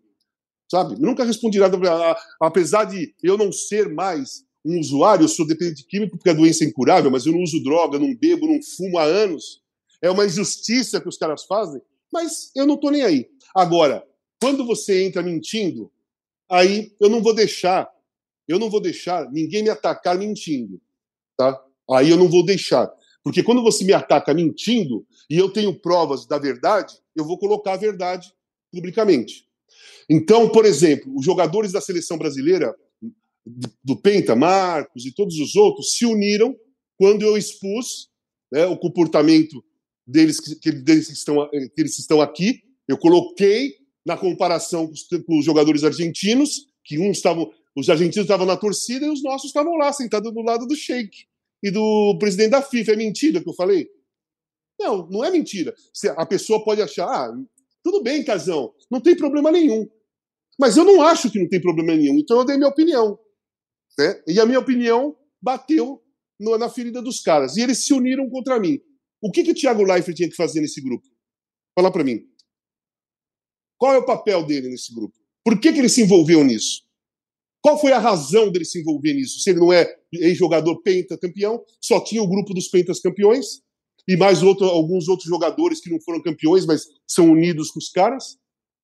[0.70, 0.92] Sabe?
[0.92, 5.46] Eu nunca respondi nada, pra, apesar de eu não ser mais um usuário, eu sou
[5.46, 8.60] dependente químico porque a doença é incurável, mas eu não uso droga, não bebo, não
[8.76, 9.62] fumo há anos.
[10.02, 11.80] É uma injustiça que os caras fazem,
[12.12, 13.26] mas eu não estou nem aí.
[13.54, 14.04] Agora,
[14.38, 15.90] quando você entra mentindo,
[16.50, 17.88] aí eu não vou deixar,
[18.46, 20.80] eu não vou deixar ninguém me atacar mentindo,
[21.36, 21.60] tá?
[21.90, 22.90] Aí eu não vou deixar.
[23.22, 27.72] Porque quando você me ataca mentindo e eu tenho provas da verdade, eu vou colocar
[27.72, 28.32] a verdade
[28.72, 29.46] publicamente.
[30.08, 32.74] Então, por exemplo, os jogadores da seleção brasileira,
[33.82, 36.56] do Penta, Marcos e todos os outros, se uniram
[36.96, 38.08] quando eu expus
[38.52, 39.64] né, o comportamento
[40.06, 42.62] deles que, que, deles que, estão, que eles estão aqui.
[42.86, 43.74] Eu coloquei
[44.06, 44.86] na comparação
[45.26, 49.48] com os, jogadores argentinos, que uns estavam, os argentinos estavam na torcida e os nossos
[49.48, 51.26] estavam lá, sentados do lado do Sheik
[51.60, 52.92] e do presidente da FIFA.
[52.92, 53.88] É mentira que eu falei?
[54.78, 55.74] Não, não é mentira.
[56.16, 57.34] A pessoa pode achar, ah,
[57.82, 59.88] tudo bem, Casão, não tem problema nenhum.
[60.58, 63.18] Mas eu não acho que não tem problema nenhum, então eu dei minha opinião.
[63.98, 64.22] Né?
[64.28, 66.00] E a minha opinião bateu
[66.38, 67.56] no, na ferida dos caras.
[67.56, 68.78] E eles se uniram contra mim.
[69.20, 71.06] O que, que o Thiago Leifert tinha que fazer nesse grupo?
[71.74, 72.24] Fala para mim.
[73.78, 75.14] Qual é o papel dele nesse grupo?
[75.44, 76.86] Por que, que ele se envolveu nisso?
[77.60, 79.40] Qual foi a razão dele se envolver nisso?
[79.40, 83.60] Se ele não é ex-jogador penta campeão, só tinha o grupo dos pentas campeões
[84.08, 87.88] e mais outro, alguns outros jogadores que não foram campeões, mas são unidos com os
[87.88, 88.34] caras.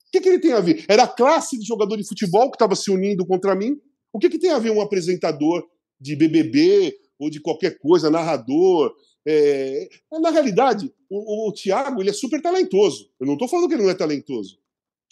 [0.09, 0.85] O que, que ele tem a ver?
[0.89, 3.77] Era a classe de jogador de futebol que estava se unindo contra mim.
[4.13, 5.65] O que, que tem a ver um apresentador
[6.01, 8.93] de BBB ou de qualquer coisa, narrador?
[9.27, 9.89] É...
[10.21, 13.09] Na realidade, o, o Thiago ele é super talentoso.
[13.19, 14.62] Eu não estou falando que ele não é talentoso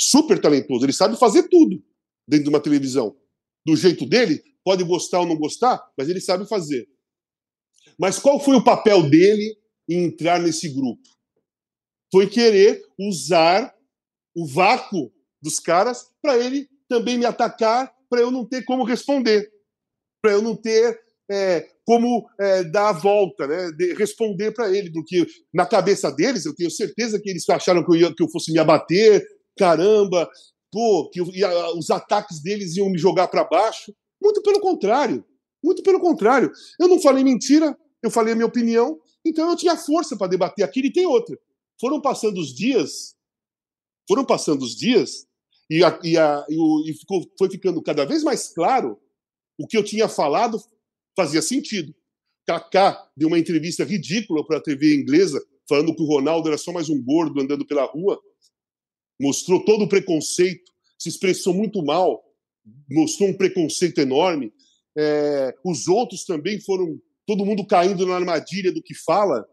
[0.01, 0.85] super talentoso.
[0.85, 1.83] Ele sabe fazer tudo
[2.27, 3.15] dentro de uma televisão.
[3.67, 6.89] Do jeito dele, pode gostar ou não gostar, mas ele sabe fazer.
[7.99, 9.57] Mas qual foi o papel dele
[9.89, 11.03] em entrar nesse grupo?
[12.11, 13.75] Foi querer usar
[14.35, 19.49] o vácuo dos caras para ele também me atacar, para eu não ter como responder,
[20.23, 20.99] para eu não ter
[21.31, 26.45] é, como é, dar a volta, né, de responder para ele, porque na cabeça deles
[26.45, 29.25] eu tenho certeza que eles acharam que eu, ia, que eu fosse me abater,
[29.57, 30.29] caramba,
[30.71, 33.95] pô, que os ataques deles iam me jogar para baixo.
[34.23, 35.25] Muito pelo contrário.
[35.63, 36.51] Muito pelo contrário.
[36.79, 40.65] Eu não falei mentira, eu falei a minha opinião, então eu tinha força para debater
[40.65, 41.39] aquilo e tem outra.
[41.81, 43.15] Foram passando os dias,
[44.09, 45.27] foram passando os dias,
[45.71, 48.99] e, a, e, a, e, o, e ficou, foi ficando cada vez mais claro
[49.59, 50.61] o que eu tinha falado
[51.17, 51.95] fazia sentido.
[52.47, 56.73] Kaká deu uma entrevista ridícula para a TV inglesa, falando que o Ronaldo era só
[56.73, 58.21] mais um gordo andando pela rua
[59.21, 62.25] mostrou todo o preconceito, se expressou muito mal,
[62.91, 64.53] mostrou um preconceito enorme.
[64.97, 69.47] É, os outros também foram, todo mundo caindo na armadilha do que fala.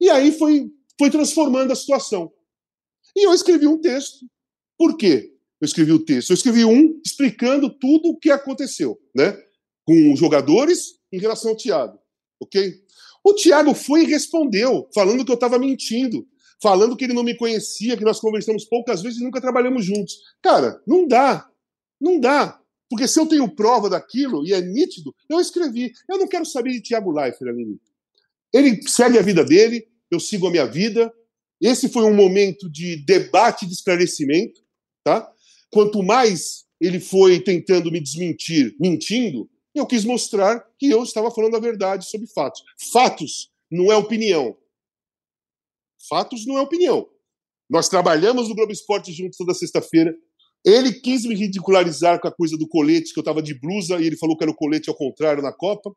[0.00, 2.32] E aí foi, foi transformando a situação.
[3.14, 4.26] E eu escrevi um texto.
[4.78, 5.32] Por quê?
[5.60, 6.30] Eu escrevi o texto.
[6.30, 9.36] Eu escrevi um explicando tudo o que aconteceu, né?
[9.84, 11.98] Com os jogadores em relação ao Thiago,
[12.40, 12.74] ok?
[13.22, 16.26] O Thiago foi e respondeu, falando que eu estava mentindo,
[16.62, 20.14] falando que ele não me conhecia, que nós conversamos poucas vezes e nunca trabalhamos juntos.
[20.42, 21.48] Cara, não dá.
[22.00, 22.60] Não dá.
[22.88, 25.92] Porque se eu tenho prova daquilo e é nítido, eu escrevi.
[26.08, 27.80] Eu não quero saber de Tiago Leifert, Aline.
[28.52, 31.12] Ele segue a vida dele, eu sigo a minha vida.
[31.60, 34.60] Esse foi um momento de debate de esclarecimento.
[35.04, 35.30] Tá?
[35.70, 41.56] Quanto mais ele foi tentando me desmentir, mentindo, eu quis mostrar que eu estava falando
[41.56, 42.62] a verdade sobre fatos.
[42.92, 44.56] Fatos não é opinião.
[46.10, 47.06] Fatos não é opinião.
[47.70, 50.12] Nós trabalhamos no Globo Esporte juntos toda sexta-feira.
[50.66, 54.06] Ele quis me ridicularizar com a coisa do colete, que eu estava de blusa, e
[54.06, 55.90] ele falou que era o colete ao contrário na Copa.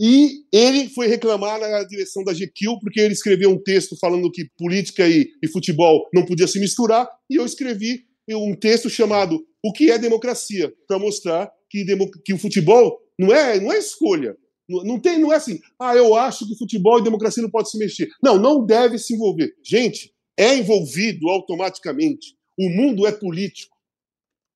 [0.00, 4.48] E ele foi reclamar na direção da GQ, porque ele escreveu um texto falando que
[4.56, 9.72] política e, e futebol não podia se misturar, e eu escrevi um texto chamado O
[9.72, 10.72] que é democracia?
[10.86, 11.84] para mostrar que,
[12.24, 14.36] que o futebol não é, não é escolha.
[14.68, 17.78] Não, tem, não é assim, ah, eu acho que futebol e democracia não podem se
[17.78, 18.08] mexer.
[18.22, 19.54] Não, não deve se envolver.
[19.64, 22.36] Gente, é envolvido automaticamente.
[22.58, 23.74] O mundo é político.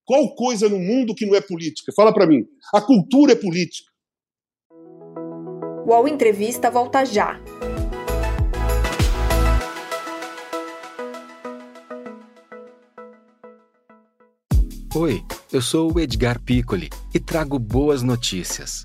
[0.05, 1.93] Qual coisa no mundo que não é política?
[1.97, 2.45] Fala para mim.
[2.75, 3.91] A cultura é política.
[4.71, 7.41] O UOL Entrevista volta já.
[14.95, 18.85] Oi, eu sou o Edgar Piccoli e trago boas notícias.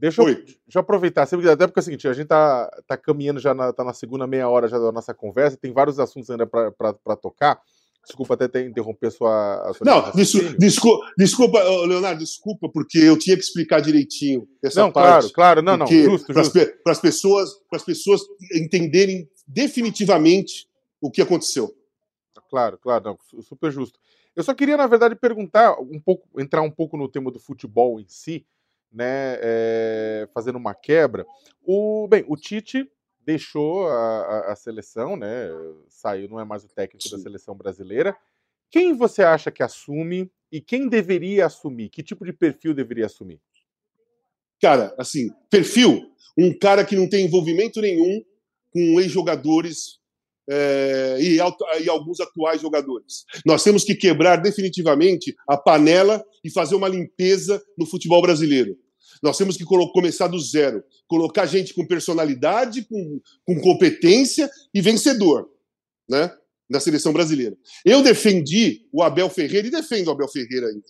[0.00, 3.70] Deixa eu, aproveitar, até porque é o seguinte, a gente tá, tá caminhando já na,
[3.70, 7.60] tá na segunda meia hora já da nossa conversa, tem vários assuntos ainda para tocar.
[8.02, 9.70] Desculpa até ter interromper a sua.
[9.70, 10.10] A sua não,
[10.58, 15.30] desculpa, desculpa, Leonardo, desculpa, porque eu tinha que explicar direitinho essa não, parte.
[15.34, 18.22] Claro, claro, não, não, justo, para as pessoas, as pessoas
[18.54, 20.66] entenderem definitivamente
[20.98, 21.74] o que aconteceu.
[22.48, 23.98] Claro, claro, não, super justo.
[24.34, 28.00] Eu só queria, na verdade, perguntar um pouco, entrar um pouco no tema do futebol
[28.00, 28.46] em si,
[28.92, 29.38] né?
[29.40, 31.26] É, fazendo uma quebra.
[31.62, 32.90] O, bem, o Tite
[33.24, 35.48] deixou a, a, a, seleção, né?
[35.88, 37.16] Saiu, não é mais o técnico Sim.
[37.16, 38.16] da seleção brasileira.
[38.70, 41.90] Quem você acha que assume e quem deveria assumir?
[41.90, 43.40] Que tipo de perfil deveria assumir?
[44.60, 48.22] Cara, assim, perfil, um cara que não tem envolvimento nenhum
[48.72, 49.99] com ex-jogadores
[50.50, 53.24] é, e, e, alguns atuais jogadores.
[53.46, 58.76] Nós temos que quebrar definitivamente a panela e fazer uma limpeza no futebol brasileiro.
[59.22, 65.48] Nós temos que começar do zero, colocar gente com personalidade, com, com competência e vencedor,
[66.08, 66.32] né?
[66.68, 67.56] Na seleção brasileira.
[67.84, 70.86] Eu defendi o Abel Ferreira e defendo o Abel Ferreira ainda.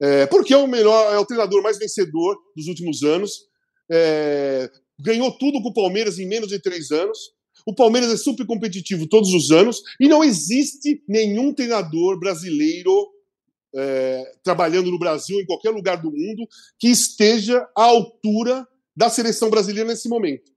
[0.00, 3.32] É, porque é o melhor, é o treinador mais vencedor dos últimos anos.
[3.90, 4.70] É,
[5.00, 7.35] ganhou tudo com o Palmeiras em menos de três anos.
[7.66, 12.92] O Palmeiras é super competitivo todos os anos e não existe nenhum treinador brasileiro
[13.74, 16.48] é, trabalhando no Brasil, em qualquer lugar do mundo,
[16.78, 20.50] que esteja à altura da seleção brasileira nesse momento.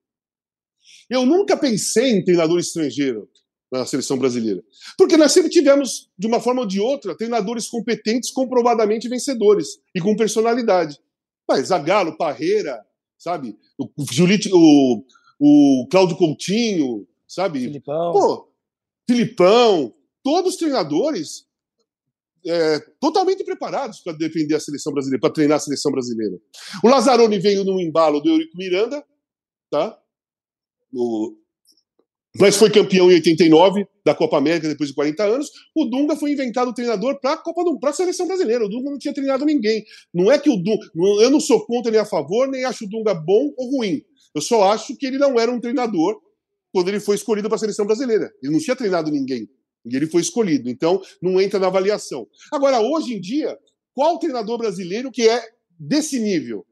[1.10, 3.28] Eu nunca pensei em treinador estrangeiro
[3.72, 4.64] na seleção brasileira,
[4.98, 10.00] porque nós sempre tivemos, de uma forma ou de outra, treinadores competentes, comprovadamente vencedores e
[10.00, 10.98] com personalidade.
[11.48, 12.80] Mas Zagallo, Parreira,
[13.18, 15.04] sabe, o, Julite, o,
[15.40, 18.12] o Cláudio Coutinho, sabe, Filipão.
[18.12, 18.50] Pô,
[19.10, 21.48] Filipão, todos os treinadores
[22.46, 26.38] é, totalmente preparados para defender a seleção brasileira, para treinar a seleção brasileira.
[26.84, 29.04] O Lazzaroni veio no embalo do Eurico Miranda,
[29.70, 29.98] tá?
[30.94, 31.36] O...
[32.40, 35.50] Mas foi campeão em 89 da Copa América depois de 40 anos.
[35.76, 38.66] O Dunga foi inventado treinador para a Copa do para a seleção brasileira.
[38.66, 39.84] O Dunga não tinha treinado ninguém.
[40.14, 40.86] Não é que o Dunga,
[41.22, 44.04] eu não sou contra nem a favor, nem acho o Dunga bom ou ruim.
[44.34, 46.20] Eu só acho que ele não era um treinador
[46.72, 48.32] quando ele foi escolhido para a seleção brasileira.
[48.42, 49.50] Ele não tinha treinado ninguém.
[49.86, 50.70] E ele foi escolhido.
[50.70, 52.28] Então, não entra na avaliação.
[52.52, 53.58] Agora, hoje em dia,
[53.94, 55.42] qual treinador brasileiro que é
[55.80, 56.66] desse nível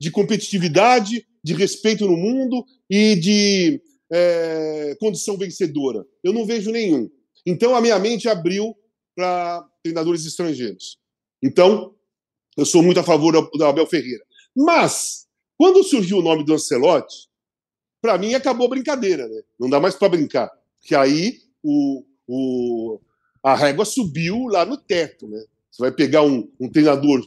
[0.00, 3.82] de competitividade, de respeito no mundo e de
[4.12, 6.04] é, condição vencedora?
[6.22, 7.10] Eu não vejo nenhum.
[7.44, 8.74] Então, a minha mente abriu
[9.16, 10.98] para treinadores estrangeiros.
[11.42, 11.94] Então,
[12.56, 14.22] eu sou muito a favor do Abel Ferreira.
[14.54, 15.26] Mas,
[15.60, 17.28] quando surgiu o nome do Ancelotti,
[18.00, 19.42] para mim acabou a brincadeira, né?
[19.58, 20.50] Não dá mais para brincar.
[20.80, 22.98] Que aí o, o,
[23.42, 25.28] a régua subiu lá no teto.
[25.28, 25.38] Né?
[25.70, 27.20] Você vai pegar um, um treinador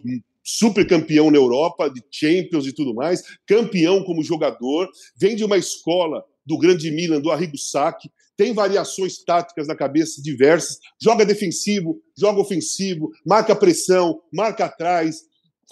[0.43, 5.55] super campeão na Europa, de Champions e tudo mais, campeão como jogador, vem de uma
[5.55, 12.01] escola do grande Milan, do Arrigo Sacchi, tem variações táticas na cabeça diversas, joga defensivo,
[12.17, 15.21] joga ofensivo, marca pressão, marca atrás,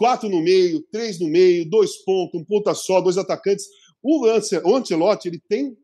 [0.01, 3.67] quatro no meio, três no meio, dois pontos, um ponta só, dois atacantes.
[4.01, 5.77] O Ancelotti ele tem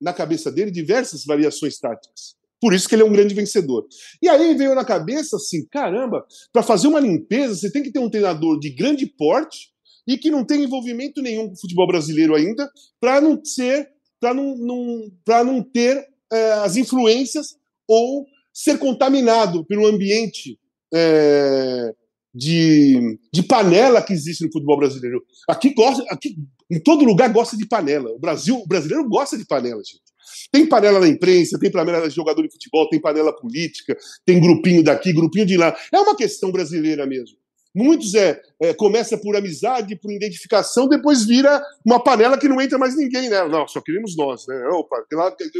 [0.00, 2.36] na cabeça dele diversas variações táticas.
[2.60, 3.84] Por isso que ele é um grande vencedor.
[4.22, 7.98] E aí veio na cabeça assim: caramba, para fazer uma limpeza, você tem que ter
[7.98, 9.70] um treinador de grande porte
[10.06, 12.70] e que não tem envolvimento nenhum com o futebol brasileiro ainda,
[13.00, 13.88] para não ser,
[14.20, 15.10] para não, não,
[15.44, 17.56] não ter é, as influências
[17.88, 20.60] ou ser contaminado pelo ambiente
[20.94, 21.92] é,
[22.34, 25.22] de, de panela que existe no futebol brasileiro.
[25.48, 26.36] Aqui gosta, aqui
[26.70, 28.10] em todo lugar gosta de panela.
[28.10, 30.02] O Brasil, o brasileiro gosta de panela, gente.
[30.50, 34.82] Tem panela na imprensa, tem panela de jogador de futebol, tem panela política, tem grupinho
[34.82, 35.76] daqui, grupinho de lá.
[35.92, 37.36] É uma questão brasileira mesmo.
[37.74, 42.78] Muitos é, é, começa por amizade, por identificação, depois vira uma panela que não entra
[42.78, 43.48] mais ninguém, né?
[43.48, 44.64] Não, só queremos nós, né?
[44.68, 45.04] Opa,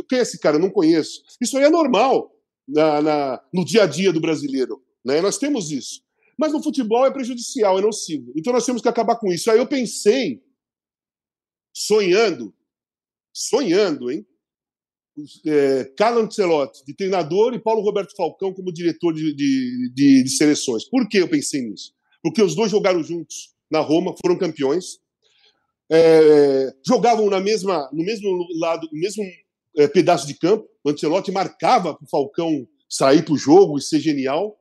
[0.08, 0.56] quem é esse cara?
[0.56, 1.22] Eu não conheço.
[1.40, 2.30] Isso aí é normal
[2.68, 5.20] na, na, no dia a dia do brasileiro, né?
[5.20, 6.03] Nós temos isso.
[6.38, 8.32] Mas no futebol é prejudicial, é nocivo.
[8.36, 9.50] Então nós temos que acabar com isso.
[9.50, 10.42] Aí eu pensei,
[11.72, 12.54] sonhando,
[13.32, 14.26] sonhando, hein?
[15.46, 20.30] é, Carlo Ancelotti de treinador e Paulo Roberto Falcão como diretor de, de, de, de,
[20.30, 20.84] seleções.
[20.88, 21.92] Por que eu pensei nisso?
[22.22, 24.98] Porque os dois jogaram juntos na Roma, foram campeões,
[25.90, 29.22] é, jogavam na mesma, no mesmo lado, no mesmo
[29.76, 30.68] é, pedaço de campo.
[30.82, 34.58] O Ancelotti marcava para o Falcão sair para o jogo e ser genial.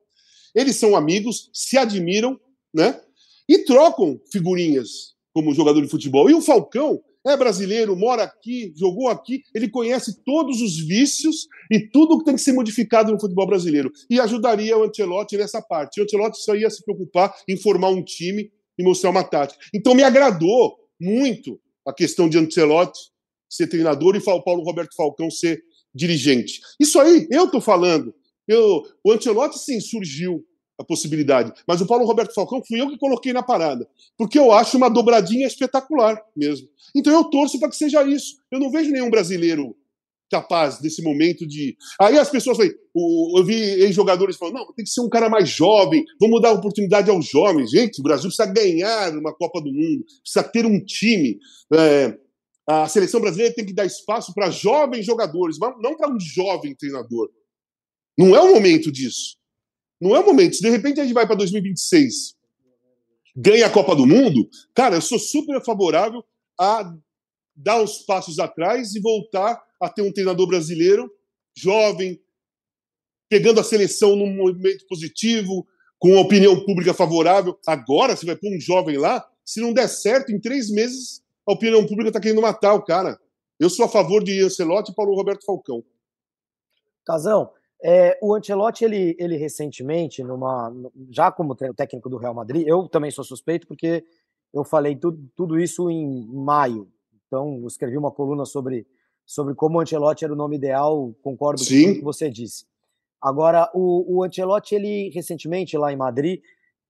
[0.54, 2.38] Eles são amigos, se admiram,
[2.72, 3.00] né?
[3.48, 6.30] e trocam figurinhas como jogador de futebol.
[6.30, 11.80] E o Falcão é brasileiro, mora aqui, jogou aqui, ele conhece todos os vícios e
[11.80, 13.90] tudo que tem que ser modificado no futebol brasileiro.
[14.10, 16.00] E ajudaria o Ancelotti nessa parte.
[16.00, 19.58] O Ancelotti só ia se preocupar em formar um time e mostrar uma tática.
[19.72, 23.12] Então me agradou muito a questão de Ancelotti
[23.48, 25.62] ser treinador e Paulo Roberto Falcão ser
[25.94, 26.60] dirigente.
[26.80, 28.12] Isso aí, eu estou falando.
[28.46, 30.44] Eu, o Ancelotti sim surgiu
[30.78, 31.52] a possibilidade.
[31.66, 34.90] Mas o Paulo Roberto Falcão fui eu que coloquei na parada, porque eu acho uma
[34.90, 36.68] dobradinha espetacular mesmo.
[36.94, 38.36] Então eu torço para que seja isso.
[38.50, 39.76] Eu não vejo nenhum brasileiro
[40.30, 41.76] capaz nesse momento de.
[42.00, 42.72] Aí as pessoas falam,
[43.36, 47.10] eu vi ex-jogadores falando, não, tem que ser um cara mais jovem, vamos dar oportunidade
[47.10, 47.70] aos jovens.
[47.70, 51.38] Gente, o Brasil precisa ganhar uma Copa do Mundo, precisa ter um time.
[51.72, 52.16] É,
[52.66, 57.30] a seleção brasileira tem que dar espaço para jovens jogadores, não para um jovem treinador.
[58.16, 59.36] Não é o momento disso.
[60.00, 60.56] Não é o momento.
[60.56, 62.36] Se de repente a gente vai para 2026,
[63.36, 66.24] ganha a Copa do Mundo, cara, eu sou super favorável
[66.58, 66.94] a
[67.56, 71.10] dar uns passos atrás e voltar a ter um treinador brasileiro
[71.56, 72.20] jovem,
[73.28, 75.66] pegando a seleção num movimento positivo,
[75.98, 77.58] com uma opinião pública favorável.
[77.66, 81.52] Agora, você vai pôr um jovem lá, se não der certo, em três meses, a
[81.52, 83.18] opinião pública está querendo matar o cara.
[83.58, 85.84] Eu sou a favor de Ancelotti e Paulo Roberto Falcão.
[87.06, 87.50] Casão,
[87.86, 90.72] é, o Ancelotti, ele, ele recentemente, numa,
[91.10, 94.02] já como técnico do Real Madrid, eu também sou suspeito porque
[94.54, 96.88] eu falei tudo, tudo isso em maio.
[97.26, 98.86] Então, escrevi uma coluna sobre,
[99.26, 101.84] sobre como o Ancelotti era o nome ideal, concordo Sim.
[101.84, 102.64] com o que você disse.
[103.20, 106.40] Agora, o, o Ancelotti, ele recentemente, lá em Madrid,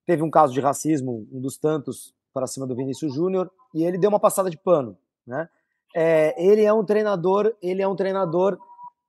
[0.05, 3.97] teve um caso de racismo, um dos tantos, para cima do Vinícius Júnior, e ele
[3.97, 5.49] deu uma passada de pano, né?
[5.93, 8.57] É, ele é um treinador, ele é um treinador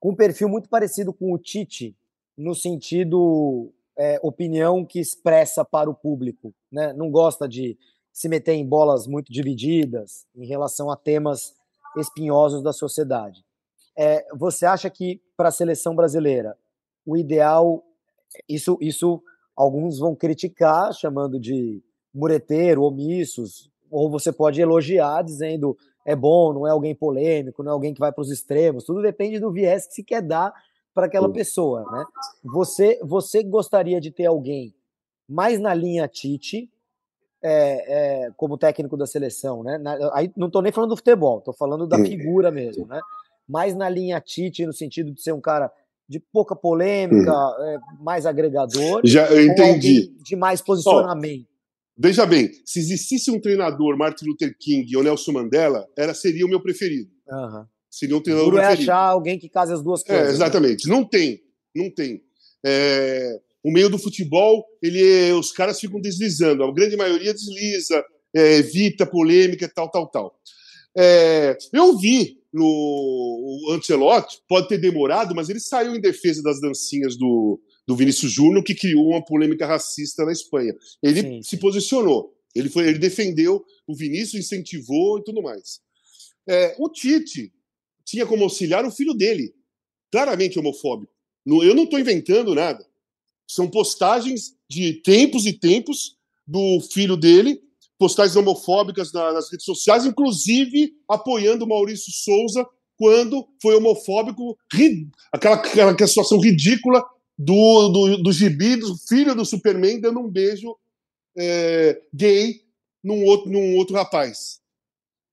[0.07, 1.97] com um perfil muito parecido com o Tite,
[2.39, 6.55] no sentido é, opinião que expressa para o público.
[6.71, 6.93] Né?
[6.93, 7.77] Não gosta de
[8.13, 11.57] se meter em bolas muito divididas em relação a temas
[11.97, 13.45] espinhosos da sociedade.
[13.99, 16.57] É, você acha que para a seleção brasileira
[17.05, 17.83] o ideal,
[18.49, 19.21] isso, isso
[19.57, 21.83] alguns vão criticar, chamando de
[22.15, 25.77] mureteiro, omissos, ou você pode elogiar dizendo
[26.07, 28.85] é bom, não é alguém polêmico, não é alguém que vai para os extremos.
[28.85, 30.55] Tudo depende do viés que se quer dar
[30.95, 32.05] para aquela pessoa, né?
[32.45, 34.73] Você, você gostaria de ter alguém
[35.29, 36.71] mais na linha Tite,
[37.43, 39.77] é, é, como técnico da seleção, né?
[39.79, 43.01] Na, aí não estou nem falando do futebol, estou falando da figura mesmo, né?
[43.47, 45.71] Mais na linha Tite, no sentido de ser um cara
[46.09, 49.01] de pouca polêmica, é, mais agregador.
[49.05, 50.15] Já eu entendi.
[50.23, 51.49] De mais posicionamento.
[51.99, 56.49] Veja bem, se existisse um treinador, Martin Luther King ou Nelson Mandela, era, seria o
[56.49, 57.11] meu preferido.
[57.29, 57.65] Uhum.
[57.91, 58.91] Seria um treinador Duro é preferido.
[58.91, 60.29] é achar alguém que case as duas coisas.
[60.29, 60.87] É, exatamente.
[60.87, 60.95] Né?
[60.95, 61.41] Não tem.
[61.75, 62.21] Não tem.
[62.65, 66.63] É, o meio do futebol, ele, os caras ficam deslizando.
[66.63, 70.39] A grande maioria desliza, é, evita polêmica, tal, tal, tal.
[70.97, 77.17] É, eu vi no Ancelotti, pode ter demorado, mas ele saiu em defesa das dancinhas
[77.17, 80.75] do, do Vinícius Júnior, que criou uma polêmica racista na Espanha.
[81.03, 85.81] Ele sim, se posicionou, ele, foi, ele defendeu o Vinícius, incentivou e tudo mais.
[86.49, 87.53] É, o Tite
[88.05, 89.55] tinha como auxiliar o filho dele,
[90.11, 91.13] claramente homofóbico.
[91.45, 92.85] Eu não estou inventando nada.
[93.47, 96.17] São postagens de tempos e tempos
[96.47, 97.61] do filho dele,
[97.99, 102.67] postagens homofóbicas nas redes sociais, inclusive apoiando o Maurício Souza
[102.97, 104.57] quando foi homofóbico,
[105.33, 107.05] aquela, aquela situação ridícula
[107.39, 110.77] do, do, do gibi do filho do Superman dando um beijo
[111.37, 112.63] é, gay
[113.03, 114.61] num outro, num outro rapaz.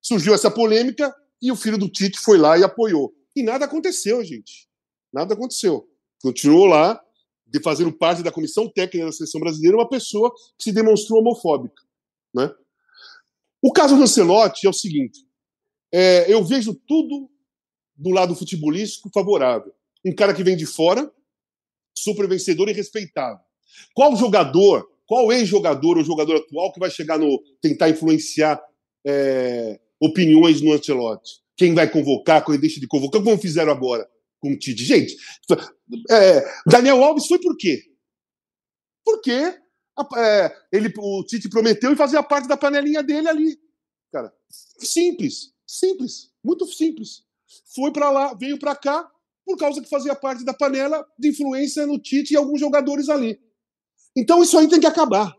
[0.02, 3.14] Surgiu essa polêmica e o filho do Tite foi lá e apoiou.
[3.36, 4.68] E nada aconteceu, gente.
[5.12, 5.90] Nada aconteceu.
[6.22, 7.02] Continuou lá,
[7.46, 11.82] de fazendo parte da comissão técnica da seleção brasileira, uma pessoa que se demonstrou homofóbica.
[12.34, 12.54] Né?
[13.62, 15.20] O caso do Ancelotti é o seguinte:
[15.94, 17.30] é, eu vejo tudo
[17.96, 19.74] do lado futebolístico favorável.
[20.06, 21.12] Um cara que vem de fora,
[21.98, 23.40] super vencedor e respeitado.
[23.94, 28.62] Qual jogador, qual ex-jogador ou jogador atual que vai chegar no tentar influenciar
[29.06, 31.42] é, opiniões no Ancelotti?
[31.56, 34.08] Quem vai convocar, quem deixa de convocar, como fizeram agora
[34.40, 34.84] com o Tite?
[34.84, 35.16] Gente,
[36.10, 37.82] é, Daniel Alves foi por quê?
[39.06, 39.32] Porque
[40.18, 43.58] é, ele, o Tite prometeu e fazia parte da panelinha dele ali.
[44.12, 47.24] Cara, simples, simples, muito simples.
[47.76, 49.10] Foi para lá, veio para cá,
[49.46, 53.40] por causa que fazia parte da panela de influência no Tite e alguns jogadores ali.
[54.16, 55.36] Então isso aí tem que acabar.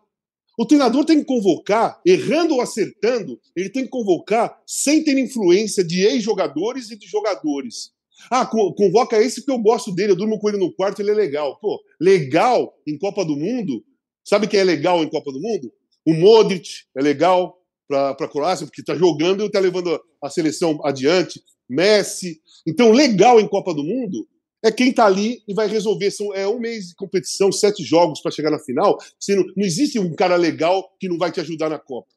[0.59, 5.83] O treinador tem que convocar, errando ou acertando, ele tem que convocar sem ter influência
[5.83, 7.93] de ex-jogadores e de jogadores.
[8.31, 11.15] Ah, convoca esse porque eu gosto dele, eu durmo com ele no quarto, ele é
[11.15, 11.59] legal.
[11.59, 13.85] Pô, legal em Copa do Mundo?
[14.25, 15.73] Sabe quem é legal em Copa do Mundo?
[16.07, 20.79] O Modric é legal para a Croácia, porque está jogando e está levando a seleção
[20.85, 21.43] adiante.
[21.69, 22.41] Messi.
[22.67, 24.29] Então, legal em Copa do Mundo
[24.65, 26.11] é quem está ali e vai resolver.
[26.11, 28.99] São, é um mês de competição, sete jogos para chegar na final.
[29.29, 32.09] Não, não existe um cara legal que não vai te ajudar na Copa.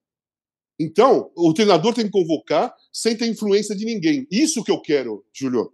[0.79, 4.27] Então, o treinador tem que convocar sem ter influência de ninguém.
[4.31, 5.71] Isso que eu quero, Júlio.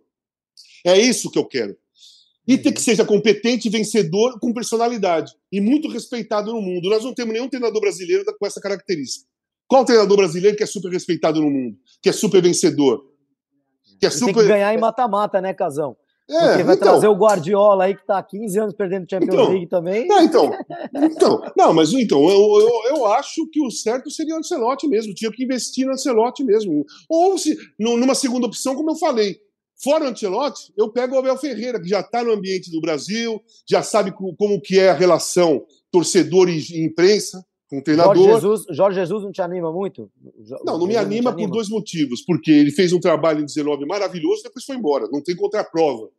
[0.86, 1.78] É isso que eu quero.
[2.48, 2.84] E ter que uhum.
[2.84, 5.32] seja competente, vencedor, com personalidade.
[5.52, 6.90] E muito respeitado no mundo.
[6.90, 9.28] Nós não temos nenhum treinador brasileiro com essa característica.
[9.68, 11.78] Qual treinador brasileiro que é super respeitado no mundo?
[12.02, 13.13] Que é super vencedor?
[14.04, 14.34] Que é super...
[14.34, 15.96] Tem que ganhar em mata-mata, né, Casão?
[16.30, 19.34] É, Porque vai então, trazer o Guardiola aí que está há 15 anos perdendo Champions
[19.34, 20.08] então, League também.
[20.08, 20.52] Não, então,
[20.96, 25.14] então, não, mas então, eu, eu, eu acho que o certo seria o Ancelotti mesmo,
[25.14, 26.86] tinha que investir no Ancelotti mesmo.
[27.10, 29.38] Ou se, numa segunda opção, como eu falei,
[29.82, 33.42] fora o Ancelotti, eu pego o Abel Ferreira, que já está no ambiente do Brasil,
[33.70, 38.16] já sabe como que é a relação torcedor e imprensa com o treinador.
[38.16, 40.12] Jorge Jesus, Jorge Jesus não te anima muito?
[40.64, 42.22] Não, não me anima, não anima por dois motivos.
[42.22, 45.08] Porque ele fez um trabalho em 19 maravilhoso, depois foi embora.
[45.12, 46.10] Não tem contraprova.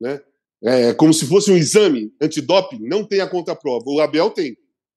[0.00, 0.20] Né?
[0.62, 3.84] É como se fosse um exame antidoping, não tem a contraprova.
[3.86, 4.56] O Abel tem.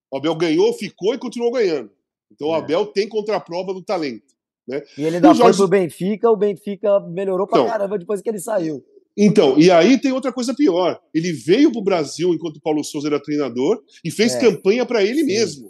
[0.10, 1.92] O Abel ganhou, ficou e continuou ganhando.
[2.32, 2.52] Então é.
[2.52, 4.36] o Abel tem contraprova do talento.
[4.68, 4.82] Né?
[4.98, 5.58] E ele ainda Jorge...
[5.58, 8.84] foi pro Benfica, o Benfica melhorou pra então, caramba depois que ele saiu.
[9.18, 11.00] Então, e aí tem outra coisa pior.
[11.14, 14.40] Ele veio pro Brasil enquanto o Paulo Souza era treinador e fez é.
[14.40, 15.26] campanha para ele Sim.
[15.26, 15.70] mesmo.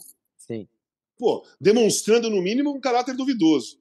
[1.18, 3.80] Pô, demonstrando no mínimo um caráter duvidoso.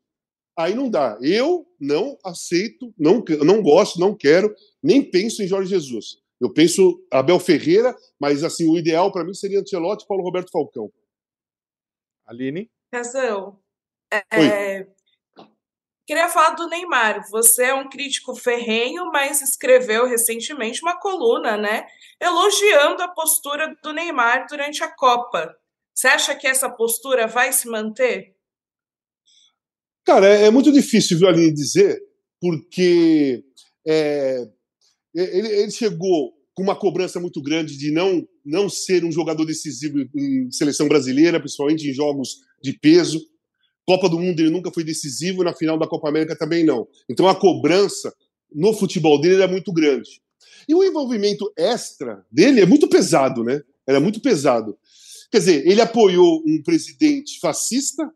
[0.57, 1.18] Aí não dá.
[1.20, 6.18] Eu não aceito, não, não gosto, não quero, nem penso em Jorge Jesus.
[6.41, 10.51] Eu penso Abel Ferreira, mas assim, o ideal para mim seria Ancelotti e Paulo Roberto
[10.51, 10.93] Falcão.
[12.26, 12.70] Aline?
[12.93, 13.59] Casão.
[14.12, 14.87] É,
[16.07, 17.28] queria falar do Neymar.
[17.30, 21.87] Você é um crítico ferrenho, mas escreveu recentemente uma coluna, né?
[22.20, 25.57] Elogiando a postura do Neymar durante a Copa.
[25.95, 28.35] Você acha que essa postura vai se manter?
[30.05, 32.03] Cara, é, é muito difícil, viu, Aline, dizer,
[32.41, 33.43] porque
[33.87, 34.47] é,
[35.15, 39.99] ele, ele, chegou com uma cobrança muito grande de não, não ser um jogador decisivo
[40.15, 43.21] em seleção brasileira, principalmente em jogos de peso.
[43.87, 46.87] Copa do Mundo ele nunca foi decisivo, na final da Copa América também não.
[47.09, 48.15] Então a cobrança
[48.53, 50.23] no futebol dele era muito grande.
[50.69, 53.63] E o envolvimento extra dele é muito pesado, né?
[53.87, 54.79] Era muito pesado.
[55.35, 58.09] Quer dizer, ele apoiou um presidente fascista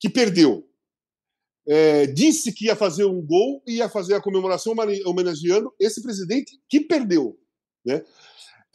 [0.00, 0.66] que perdeu.
[1.68, 4.74] É, disse que ia fazer um gol e ia fazer a comemoração
[5.04, 7.38] homenageando esse presidente que perdeu.
[7.84, 8.02] Né?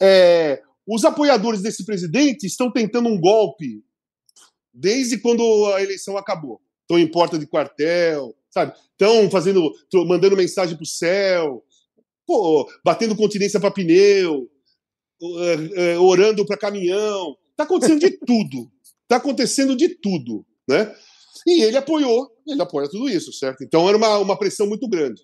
[0.00, 3.84] É, os apoiadores desse presidente estão tentando um golpe
[4.72, 5.42] desde quando
[5.74, 6.62] a eleição acabou.
[6.82, 8.76] Estão em porta de quartel, sabe?
[8.92, 9.74] Estão fazendo,
[10.06, 11.64] mandando mensagem para o céu,
[12.24, 14.48] pô, batendo continência para pneu,
[16.00, 17.36] orando para caminhão.
[17.50, 18.70] Está acontecendo de tudo.
[19.02, 20.44] Está acontecendo de tudo.
[20.68, 20.94] Né?
[21.46, 23.64] E ele apoiou, ele apoia tudo isso, certo?
[23.64, 25.22] Então era uma, uma pressão muito grande.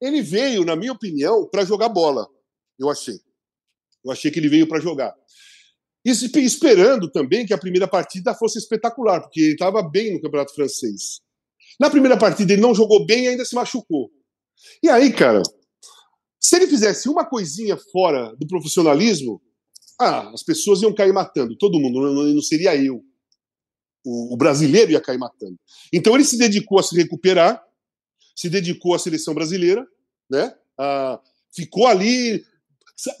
[0.00, 2.26] Ele veio, na minha opinião, para jogar bola,
[2.78, 3.20] eu achei.
[4.04, 5.14] Eu achei que ele veio para jogar.
[6.04, 10.54] E esperando também que a primeira partida fosse espetacular, porque ele estava bem no Campeonato
[10.54, 11.20] Francês.
[11.78, 14.10] Na primeira partida ele não jogou bem e ainda se machucou.
[14.82, 15.42] E aí, cara,
[16.50, 19.40] se ele fizesse uma coisinha fora do profissionalismo,
[20.00, 23.04] ah, as pessoas iam cair matando, todo mundo, não, não seria eu.
[24.04, 25.56] O, o, brasileiro ia cair matando.
[25.92, 27.64] Então ele se dedicou a se recuperar,
[28.34, 29.86] se dedicou à seleção brasileira,
[30.28, 30.52] né?
[30.76, 31.20] Ah,
[31.54, 32.44] ficou ali.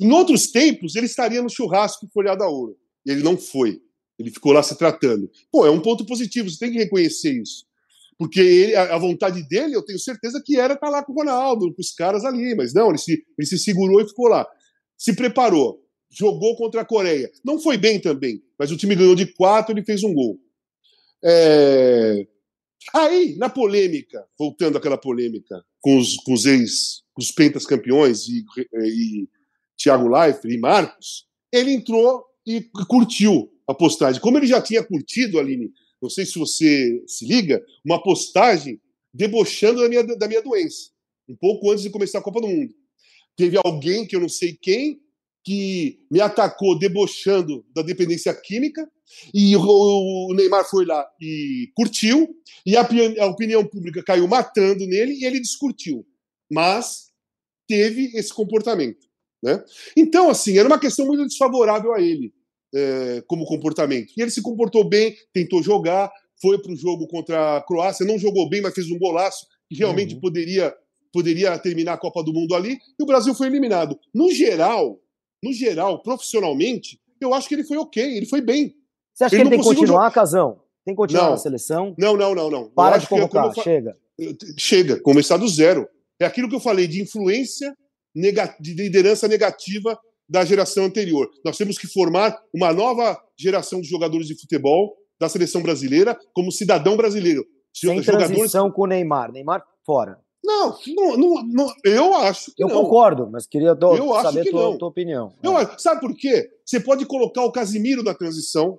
[0.00, 2.76] Em outros tempos, ele estaria no churrasco folhado a ouro.
[3.06, 3.80] Ele não foi.
[4.18, 5.30] Ele ficou lá se tratando.
[5.52, 7.64] Pô, é um ponto positivo, você tem que reconhecer isso.
[8.20, 11.14] Porque ele, a, vontade dele, eu tenho certeza que era estar tá lá com o
[11.14, 14.46] Ronaldo, com os caras ali, mas não, ele se, ele se segurou e ficou lá.
[14.94, 17.32] Se preparou, jogou contra a Coreia.
[17.42, 20.38] Não foi bem também, mas o time ganhou de quatro, ele fez um gol.
[21.24, 22.26] É...
[22.92, 28.28] Aí, na polêmica, voltando àquela polêmica com os, com os ex, com os pentas campeões
[28.28, 28.44] e,
[28.84, 29.28] e
[29.82, 34.20] Thiago Leifert e Marcos, ele entrou e curtiu a postagem.
[34.20, 38.80] Como ele já tinha curtido, Aline, não sei se você se liga, uma postagem
[39.12, 40.90] debochando da minha, da minha doença,
[41.28, 42.74] um pouco antes de começar a Copa do Mundo.
[43.36, 45.00] Teve alguém que eu não sei quem
[45.42, 48.88] que me atacou debochando da dependência química
[49.32, 52.28] e o Neymar foi lá e curtiu
[52.64, 52.86] e a,
[53.20, 56.06] a opinião pública caiu matando nele e ele descurtiu,
[56.50, 57.06] mas
[57.66, 59.08] teve esse comportamento,
[59.42, 59.64] né?
[59.96, 62.32] Então assim era uma questão muito desfavorável a ele
[62.74, 64.12] é, como comportamento.
[64.16, 66.10] E ele se comportou bem, tentou jogar,
[66.40, 69.76] foi para o jogo contra a Croácia, não jogou bem, mas fez um golaço que
[69.76, 70.20] realmente uhum.
[70.20, 70.74] poderia,
[71.12, 73.98] poderia terminar a Copa do Mundo ali, e o Brasil foi eliminado.
[74.14, 74.98] No geral,
[75.42, 78.74] no geral, profissionalmente, eu acho que ele foi ok, ele foi bem.
[79.14, 80.60] Você acha Ele que ele tem que continuar, Casão?
[80.84, 81.30] Tem que continuar Não.
[81.32, 81.94] na seleção?
[81.98, 82.70] Não, não, não, não.
[82.70, 83.96] Para de é convocar, fa- chega.
[84.56, 85.86] Chega, começar do zero.
[86.18, 87.76] É aquilo que eu falei de influência
[88.14, 89.98] nega- de liderança negativa
[90.30, 91.28] da geração anterior.
[91.44, 96.52] Nós temos que formar uma nova geração de jogadores de futebol da seleção brasileira como
[96.52, 97.44] cidadão brasileiro.
[97.74, 98.28] Sem Jogadores.
[98.30, 99.32] transição com o Neymar.
[99.32, 100.18] Neymar fora.
[100.42, 102.82] Não, não, não, não, eu acho que Eu não.
[102.82, 105.34] concordo, mas queria do- Eu saber que tua, tua opinião.
[105.42, 106.48] Eu acho- sabe por quê?
[106.64, 108.78] Você pode colocar o Casimiro na transição.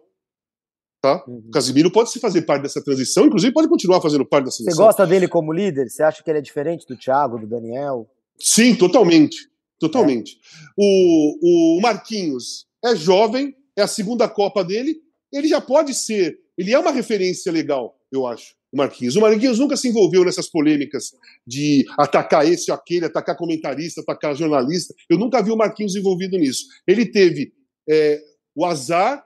[1.02, 1.24] Tá?
[1.28, 1.44] Uhum.
[1.48, 4.64] O Casimiro pode se fazer parte dessa transição, inclusive pode continuar fazendo parte da Você
[4.64, 4.86] seleção.
[4.86, 5.90] gosta dele como líder?
[5.90, 8.08] Você acha que ele é diferente do Thiago, do Daniel?
[8.40, 9.50] Sim, totalmente.
[9.82, 10.38] Totalmente.
[10.78, 15.02] O, o Marquinhos é jovem, é a segunda Copa dele,
[15.34, 16.38] ele já pode ser.
[16.56, 18.54] Ele é uma referência legal, eu acho.
[18.72, 19.16] O Marquinhos.
[19.16, 21.06] O Marquinhos nunca se envolveu nessas polêmicas
[21.46, 24.94] de atacar esse ou aquele, atacar comentarista, atacar jornalista.
[25.10, 26.66] Eu nunca vi o Marquinhos envolvido nisso.
[26.88, 27.52] Ele teve
[27.90, 28.22] é,
[28.56, 29.26] o azar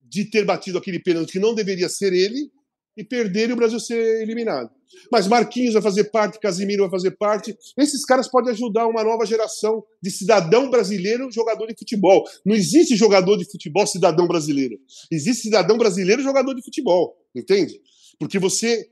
[0.00, 2.50] de ter batido aquele pênalti que não deveria ser ele
[2.96, 4.70] e perder e o Brasil ser eliminado.
[5.10, 7.56] Mas Marquinhos vai fazer parte, Casimiro vai fazer parte.
[7.78, 12.22] Esses caras podem ajudar uma nova geração de cidadão brasileiro jogador de futebol.
[12.44, 14.78] Não existe jogador de futebol cidadão brasileiro.
[15.10, 17.16] Existe cidadão brasileiro jogador de futebol.
[17.34, 17.80] Entende?
[18.20, 18.86] Porque você,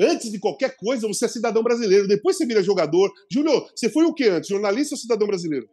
[0.00, 2.08] antes de qualquer coisa, você é cidadão brasileiro.
[2.08, 3.12] Depois você vira jogador.
[3.30, 4.48] Júlio, você foi o que antes?
[4.48, 5.68] Jornalista ou cidadão brasileiro?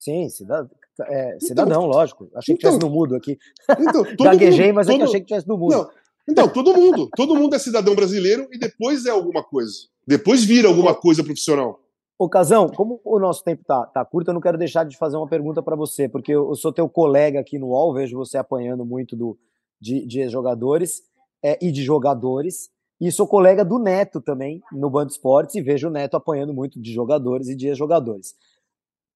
[0.00, 0.68] Sim, cidadão,
[1.08, 2.28] é, cidadão lógico.
[2.34, 3.38] Achei que então- tivesse no mudo aqui.
[3.78, 5.76] Então, todo Gaguejei, mundo- mas é que todo- achei que tivesse no mudo.
[5.76, 5.90] Não,
[6.28, 7.08] então, todo mundo.
[7.16, 9.72] Todo mundo é cidadão brasileiro e depois é alguma coisa.
[10.06, 11.80] Depois vira alguma coisa profissional.
[12.18, 15.16] Ô, Casão, como o nosso tempo tá, tá curto, eu não quero deixar de fazer
[15.16, 18.84] uma pergunta para você, porque eu, sou teu colega aqui no UOL, vejo você apanhando
[18.84, 19.36] muito do,
[19.80, 21.02] de, de jogadores
[21.42, 22.70] é, e de jogadores,
[23.00, 26.80] e sou colega do Neto também no Band Esportes, e vejo o Neto apanhando muito
[26.80, 28.36] de jogadores e de jogadores.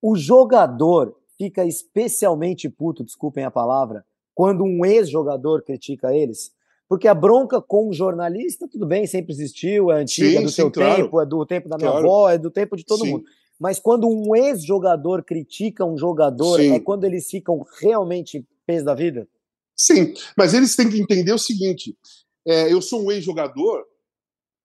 [0.01, 4.05] O jogador fica especialmente puto, desculpem a palavra,
[4.35, 6.51] quando um ex-jogador critica eles?
[6.89, 10.49] Porque a bronca com o jornalista, tudo bem, sempre existiu, é antiga, Sim, é do
[10.49, 11.03] sim, seu claro.
[11.03, 12.05] tempo, é do tempo da minha Claro.
[12.05, 13.11] avó, é do tempo de todo Sim.
[13.11, 13.25] mundo.
[13.59, 19.27] Mas quando um ex-jogador critica um jogador, é quando eles ficam realmente pés da vida?
[19.75, 21.97] Sim, mas eles têm que entender o seguinte:
[22.45, 23.83] é, eu sou um ex-jogador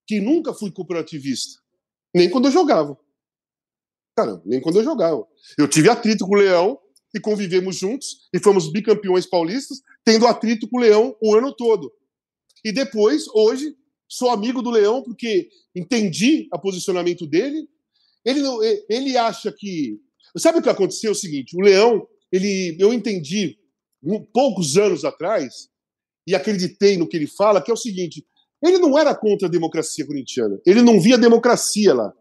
[0.06, 1.60] que nunca fui cooperativista,
[2.14, 2.96] nem quando eu jogava.
[4.16, 5.26] Cara, nem quando eu jogava.
[5.56, 6.78] Eu tive atrito com o Leão
[7.14, 11.90] e convivemos juntos e fomos bicampeões paulistas, tendo atrito com o Leão o ano todo.
[12.64, 13.74] E depois, hoje,
[14.08, 17.68] sou amigo do Leão porque entendi o posicionamento dele.
[18.24, 20.00] Ele, não, ele acha que.
[20.36, 21.08] Sabe o que aconteceu?
[21.08, 23.58] É o seguinte: o Leão, ele, eu entendi
[24.02, 25.68] um- poucos anos atrás
[26.26, 28.24] e acreditei no que ele fala, que é o seguinte:
[28.62, 32.12] ele não era contra a democracia corintiana, ele não via democracia lá.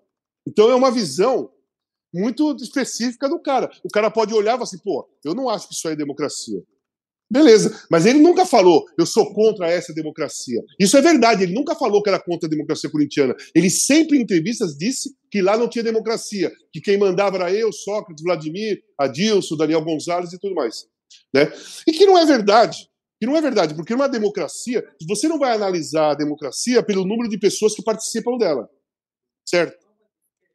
[0.47, 1.51] Então é uma visão
[2.13, 3.71] muito específica do cara.
[3.83, 5.97] O cara pode olhar e falar assim, pô, eu não acho que isso aí é
[5.97, 6.61] democracia.
[7.31, 10.61] Beleza, mas ele nunca falou, eu sou contra essa democracia.
[10.77, 13.33] Isso é verdade, ele nunca falou que era contra a democracia corintiana.
[13.55, 17.71] Ele sempre em entrevistas disse que lá não tinha democracia, que quem mandava era eu,
[17.71, 20.85] Sócrates, Vladimir, Adilson, Daniel Gonzalez e tudo mais.
[21.33, 21.49] Né?
[21.87, 22.89] E que não é verdade.
[23.17, 27.29] Que não é verdade, porque numa democracia, você não vai analisar a democracia pelo número
[27.29, 28.67] de pessoas que participam dela.
[29.47, 29.77] Certo?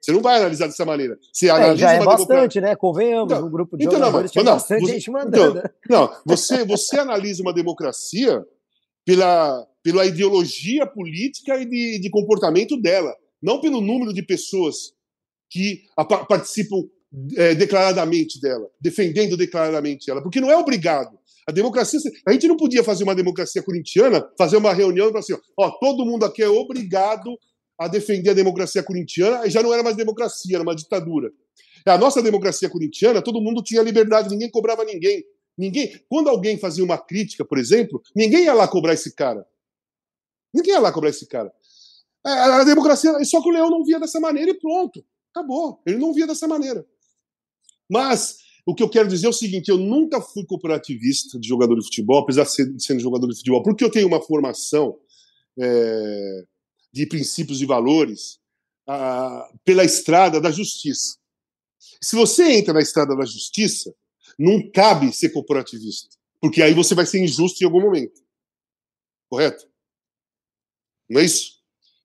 [0.06, 1.18] Você não vai analisar dessa maneira.
[1.32, 2.26] Você É, analisa já é uma democracia.
[2.28, 2.76] bastante, né?
[2.76, 5.58] Convenhamos, Então- no grupo de então, não, jogadores mas- tinha não, bastante você- gente mandando.
[5.84, 8.44] Então, não, você, você analisa uma democracia
[9.04, 14.92] pela, pela ideologia política e de, de comportamento dela, não pelo número de pessoas
[15.50, 16.84] que a- pa- participam
[17.36, 21.16] é, declaradamente dela, defendendo declaradamente ela, porque não é obrigado.
[21.48, 25.20] A democracia, a gente não podia fazer uma democracia corintiana, fazer uma reunião e falar
[25.20, 27.38] assim, ó, todo mundo aqui é obrigado
[27.78, 31.30] a defender a democracia corintiana, já não era mais democracia, era uma ditadura.
[31.84, 35.24] A nossa democracia corintiana, todo mundo tinha liberdade, ninguém cobrava ninguém.
[35.56, 39.46] Ninguém, quando alguém fazia uma crítica, por exemplo, ninguém ia lá cobrar esse cara.
[40.52, 41.52] Ninguém ia lá cobrar esse cara.
[42.24, 45.04] A, a democracia, só que o Leão não via dessa maneira e pronto.
[45.30, 45.80] Acabou.
[45.86, 46.84] Ele não via dessa maneira.
[47.88, 51.76] Mas o que eu quero dizer é o seguinte: eu nunca fui cooperativista de jogador
[51.76, 54.98] de futebol, apesar de ser ser jogador de futebol, porque eu tenho uma formação
[55.58, 56.44] é,
[56.96, 58.38] de princípios e valores
[58.88, 61.18] ah, pela estrada da justiça.
[62.00, 63.94] Se você entra na estrada da justiça,
[64.38, 66.08] não cabe ser corporativista,
[66.40, 68.22] porque aí você vai ser injusto em algum momento.
[69.28, 69.66] Correto?
[71.08, 71.56] Não é isso?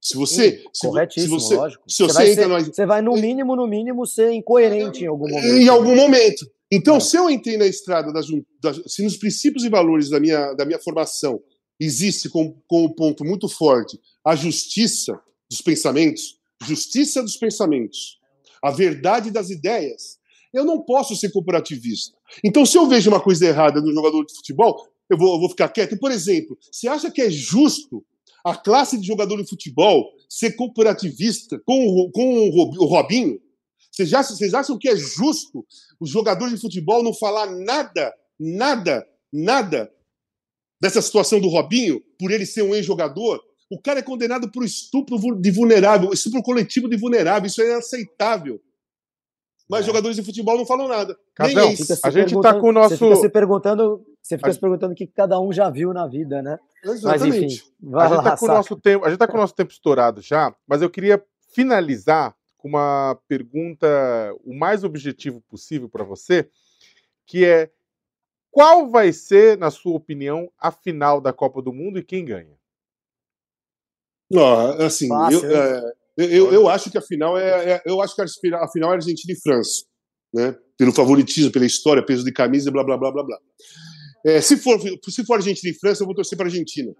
[0.02, 0.58] Se você.
[0.58, 1.84] Sim, se, corretíssimo, se você, lógico.
[1.88, 5.08] Se você, vai entra ser- na, você vai, no mínimo, no mínimo, ser incoerente em
[5.08, 5.46] algum momento.
[5.56, 6.52] em algum momento.
[6.72, 7.00] Então, É.
[7.00, 8.20] se eu entrei na estrada, da,
[8.62, 11.42] da- se nos princípios e valores da minha, da minha formação
[11.82, 15.20] existe como, como ponto muito forte a justiça
[15.50, 18.20] dos pensamentos, justiça dos pensamentos,
[18.62, 20.20] a verdade das ideias,
[20.54, 22.16] eu não posso ser corporativista.
[22.44, 25.50] Então, se eu vejo uma coisa errada no jogador de futebol, eu vou, eu vou
[25.50, 25.98] ficar quieto.
[25.98, 28.06] Por exemplo, você acha que é justo
[28.44, 33.42] a classe de jogador de futebol ser corporativista com o, com o Robinho?
[33.92, 35.66] Vocês acham, vocês acham que é justo
[36.00, 39.92] os jogadores de futebol não falar nada, nada, nada
[40.82, 43.40] dessa situação do Robinho, por ele ser um ex-jogador?
[43.70, 47.48] O cara é condenado por estupro de vulnerável, estupro coletivo de vulnerável.
[47.48, 48.60] Isso é inaceitável.
[49.70, 49.84] Mas é.
[49.84, 51.18] jogadores de futebol não falam nada.
[51.34, 51.70] Casão,
[52.04, 52.98] a gente está com o nosso.
[52.98, 54.54] Você fica se perguntando, você fica a...
[54.54, 56.60] se perguntando o que cada um já viu na vida, né?
[56.84, 57.30] Exatamente.
[57.30, 59.40] Mas enfim, vai a gente está com o nosso tempo, a gente tá com o
[59.40, 61.24] nosso tempo estourado já, mas eu queria
[61.54, 63.88] finalizar com uma pergunta
[64.44, 66.50] o mais objetivo possível para você,
[67.26, 67.70] que é
[68.52, 72.60] qual vai ser, na sua opinião, a final da Copa do Mundo e quem ganha?
[74.30, 78.16] Não, assim, Fácil, eu, é, eu, eu, acho que a final é, é, eu acho
[78.16, 79.84] que a final é Argentina e França,
[80.34, 80.56] né?
[80.78, 83.38] Pelo favoritismo, pela história, peso de camisa, blá blá blá blá blá.
[84.26, 86.94] É, se for se for Argentina e França, eu vou torcer para Argentina.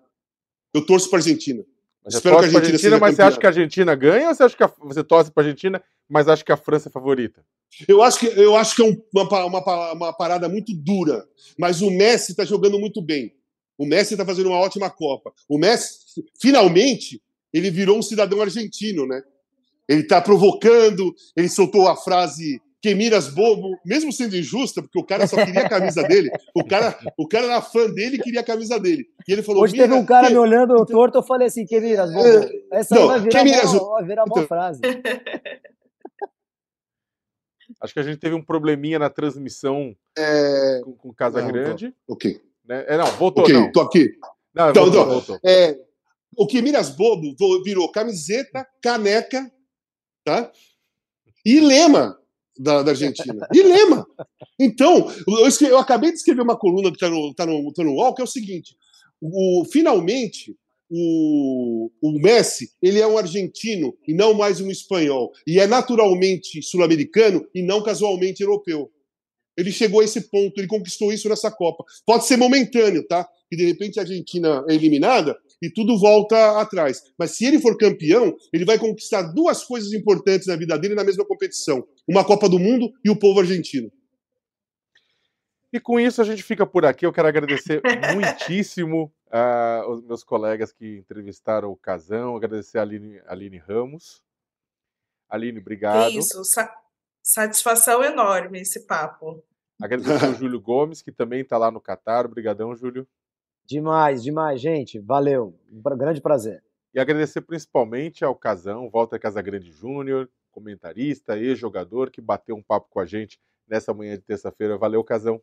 [0.74, 1.64] Eu torço para Argentina.
[2.04, 4.44] Mas Espero que a Argentina, Argentina mas você acha que a Argentina ganha ou você
[4.44, 7.46] acha que a, você torce para a Argentina, mas acha que a França é favorita?
[7.88, 11.26] Eu acho que, eu acho que é uma, uma, uma parada muito dura,
[11.58, 13.34] mas o Messi está jogando muito bem.
[13.78, 15.32] O Messi está fazendo uma ótima Copa.
[15.48, 17.22] O Messi, finalmente,
[17.54, 19.22] ele virou um cidadão argentino, né?
[19.88, 25.06] Ele está provocando, ele soltou a frase que miras bobo, mesmo sendo injusta, porque o
[25.06, 26.32] cara só queria a camisa dele.
[26.56, 29.06] O cara, o cara era fã dele e queria a camisa dele.
[29.28, 30.34] E ele falou: Hoje teve um cara que...
[30.34, 30.86] me olhando então...
[30.86, 32.28] torto, eu falei assim: que miras bobo.
[32.28, 33.72] É, Essa não, vai virar, miras...
[33.72, 34.48] uma, vai virar uma então...
[34.48, 34.82] frase.
[37.80, 40.82] Acho que a gente teve um probleminha na transmissão é...
[40.84, 41.96] com, com Casa não, Grande.
[42.06, 42.14] Tô...
[42.14, 42.42] Ok.
[42.66, 42.84] Né?
[42.88, 43.44] É, não, voltou.
[43.44, 43.72] Ok, não.
[43.72, 44.12] tô aqui.
[44.54, 45.40] Não, então, voltou, então, voltou.
[45.44, 45.80] É,
[46.36, 49.52] o que miras bobo virou camiseta, caneca,
[50.24, 50.52] tá?
[51.46, 52.21] E lema
[52.58, 53.48] da, da Argentina.
[53.52, 54.06] Dilema.
[54.60, 57.84] Então, eu, escrevi, eu, acabei de escrever uma coluna que está no, tá no, tá
[57.84, 58.76] no UOL, que é o seguinte:
[59.22, 60.56] o, finalmente,
[60.90, 65.32] o, o Messi ele é um argentino e não mais um espanhol.
[65.48, 68.92] E é naturalmente sul-americano e não casualmente europeu.
[69.56, 71.84] Ele chegou a esse ponto, ele conquistou isso nessa Copa.
[72.06, 73.28] Pode ser momentâneo, tá?
[73.50, 77.02] Que de repente a Argentina é eliminada, e tudo volta atrás.
[77.18, 81.04] Mas se ele for campeão, ele vai conquistar duas coisas importantes na vida dele na
[81.04, 83.92] mesma competição: uma Copa do Mundo e o povo argentino.
[85.74, 87.06] E com isso a gente fica por aqui.
[87.06, 87.82] Eu quero agradecer
[88.14, 94.22] muitíssimo uh, os meus colegas que entrevistaram o Casão, agradecer a Aline, Aline Ramos.
[95.30, 96.12] Aline, obrigado.
[96.12, 96.76] Isso, sa
[97.24, 99.44] satisfação enorme esse papo.
[99.82, 102.26] Agradecer ao Júlio Gomes, que também está lá no Catar.
[102.26, 103.08] Obrigadão, Júlio.
[103.66, 105.00] Demais, demais, gente.
[105.00, 105.54] Valeu.
[105.72, 106.64] Um grande prazer.
[106.94, 112.88] E agradecer principalmente ao Casão, Walter Casagrande Júnior, comentarista e jogador, que bateu um papo
[112.90, 114.78] com a gente nessa manhã de terça-feira.
[114.78, 115.42] Valeu, Casão.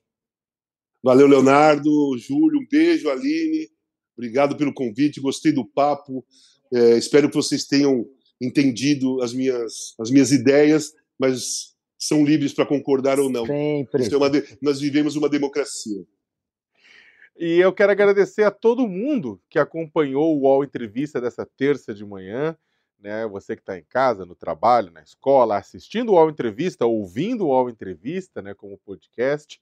[1.03, 3.71] Valeu, Leonardo, Júlio, um beijo, Aline.
[4.17, 6.25] Obrigado pelo convite, gostei do papo.
[6.73, 8.05] É, espero que vocês tenham
[8.41, 13.47] entendido as minhas, as minhas ideias, mas são livres para concordar ou não.
[13.47, 14.13] Sempre.
[14.13, 16.05] É uma, nós vivemos uma democracia.
[17.39, 22.05] E eu quero agradecer a todo mundo que acompanhou o UOL Entrevista dessa terça de
[22.05, 22.59] manhã.
[22.99, 23.25] Né?
[23.29, 27.51] Você que está em casa, no trabalho, na escola, assistindo o UOL Entrevista, ouvindo o
[27.51, 29.61] UOL Entrevista né, como podcast.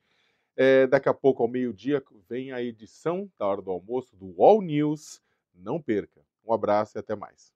[0.57, 4.62] É, daqui a pouco, ao meio-dia, vem a edição da hora do almoço do UOL
[4.62, 5.20] News.
[5.55, 6.22] Não perca.
[6.47, 7.53] Um abraço e até mais.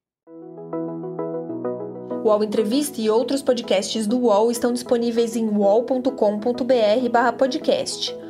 [2.22, 8.29] O UOL Entrevista e outros podcasts do UOL estão disponíveis em uol.com.br/podcast.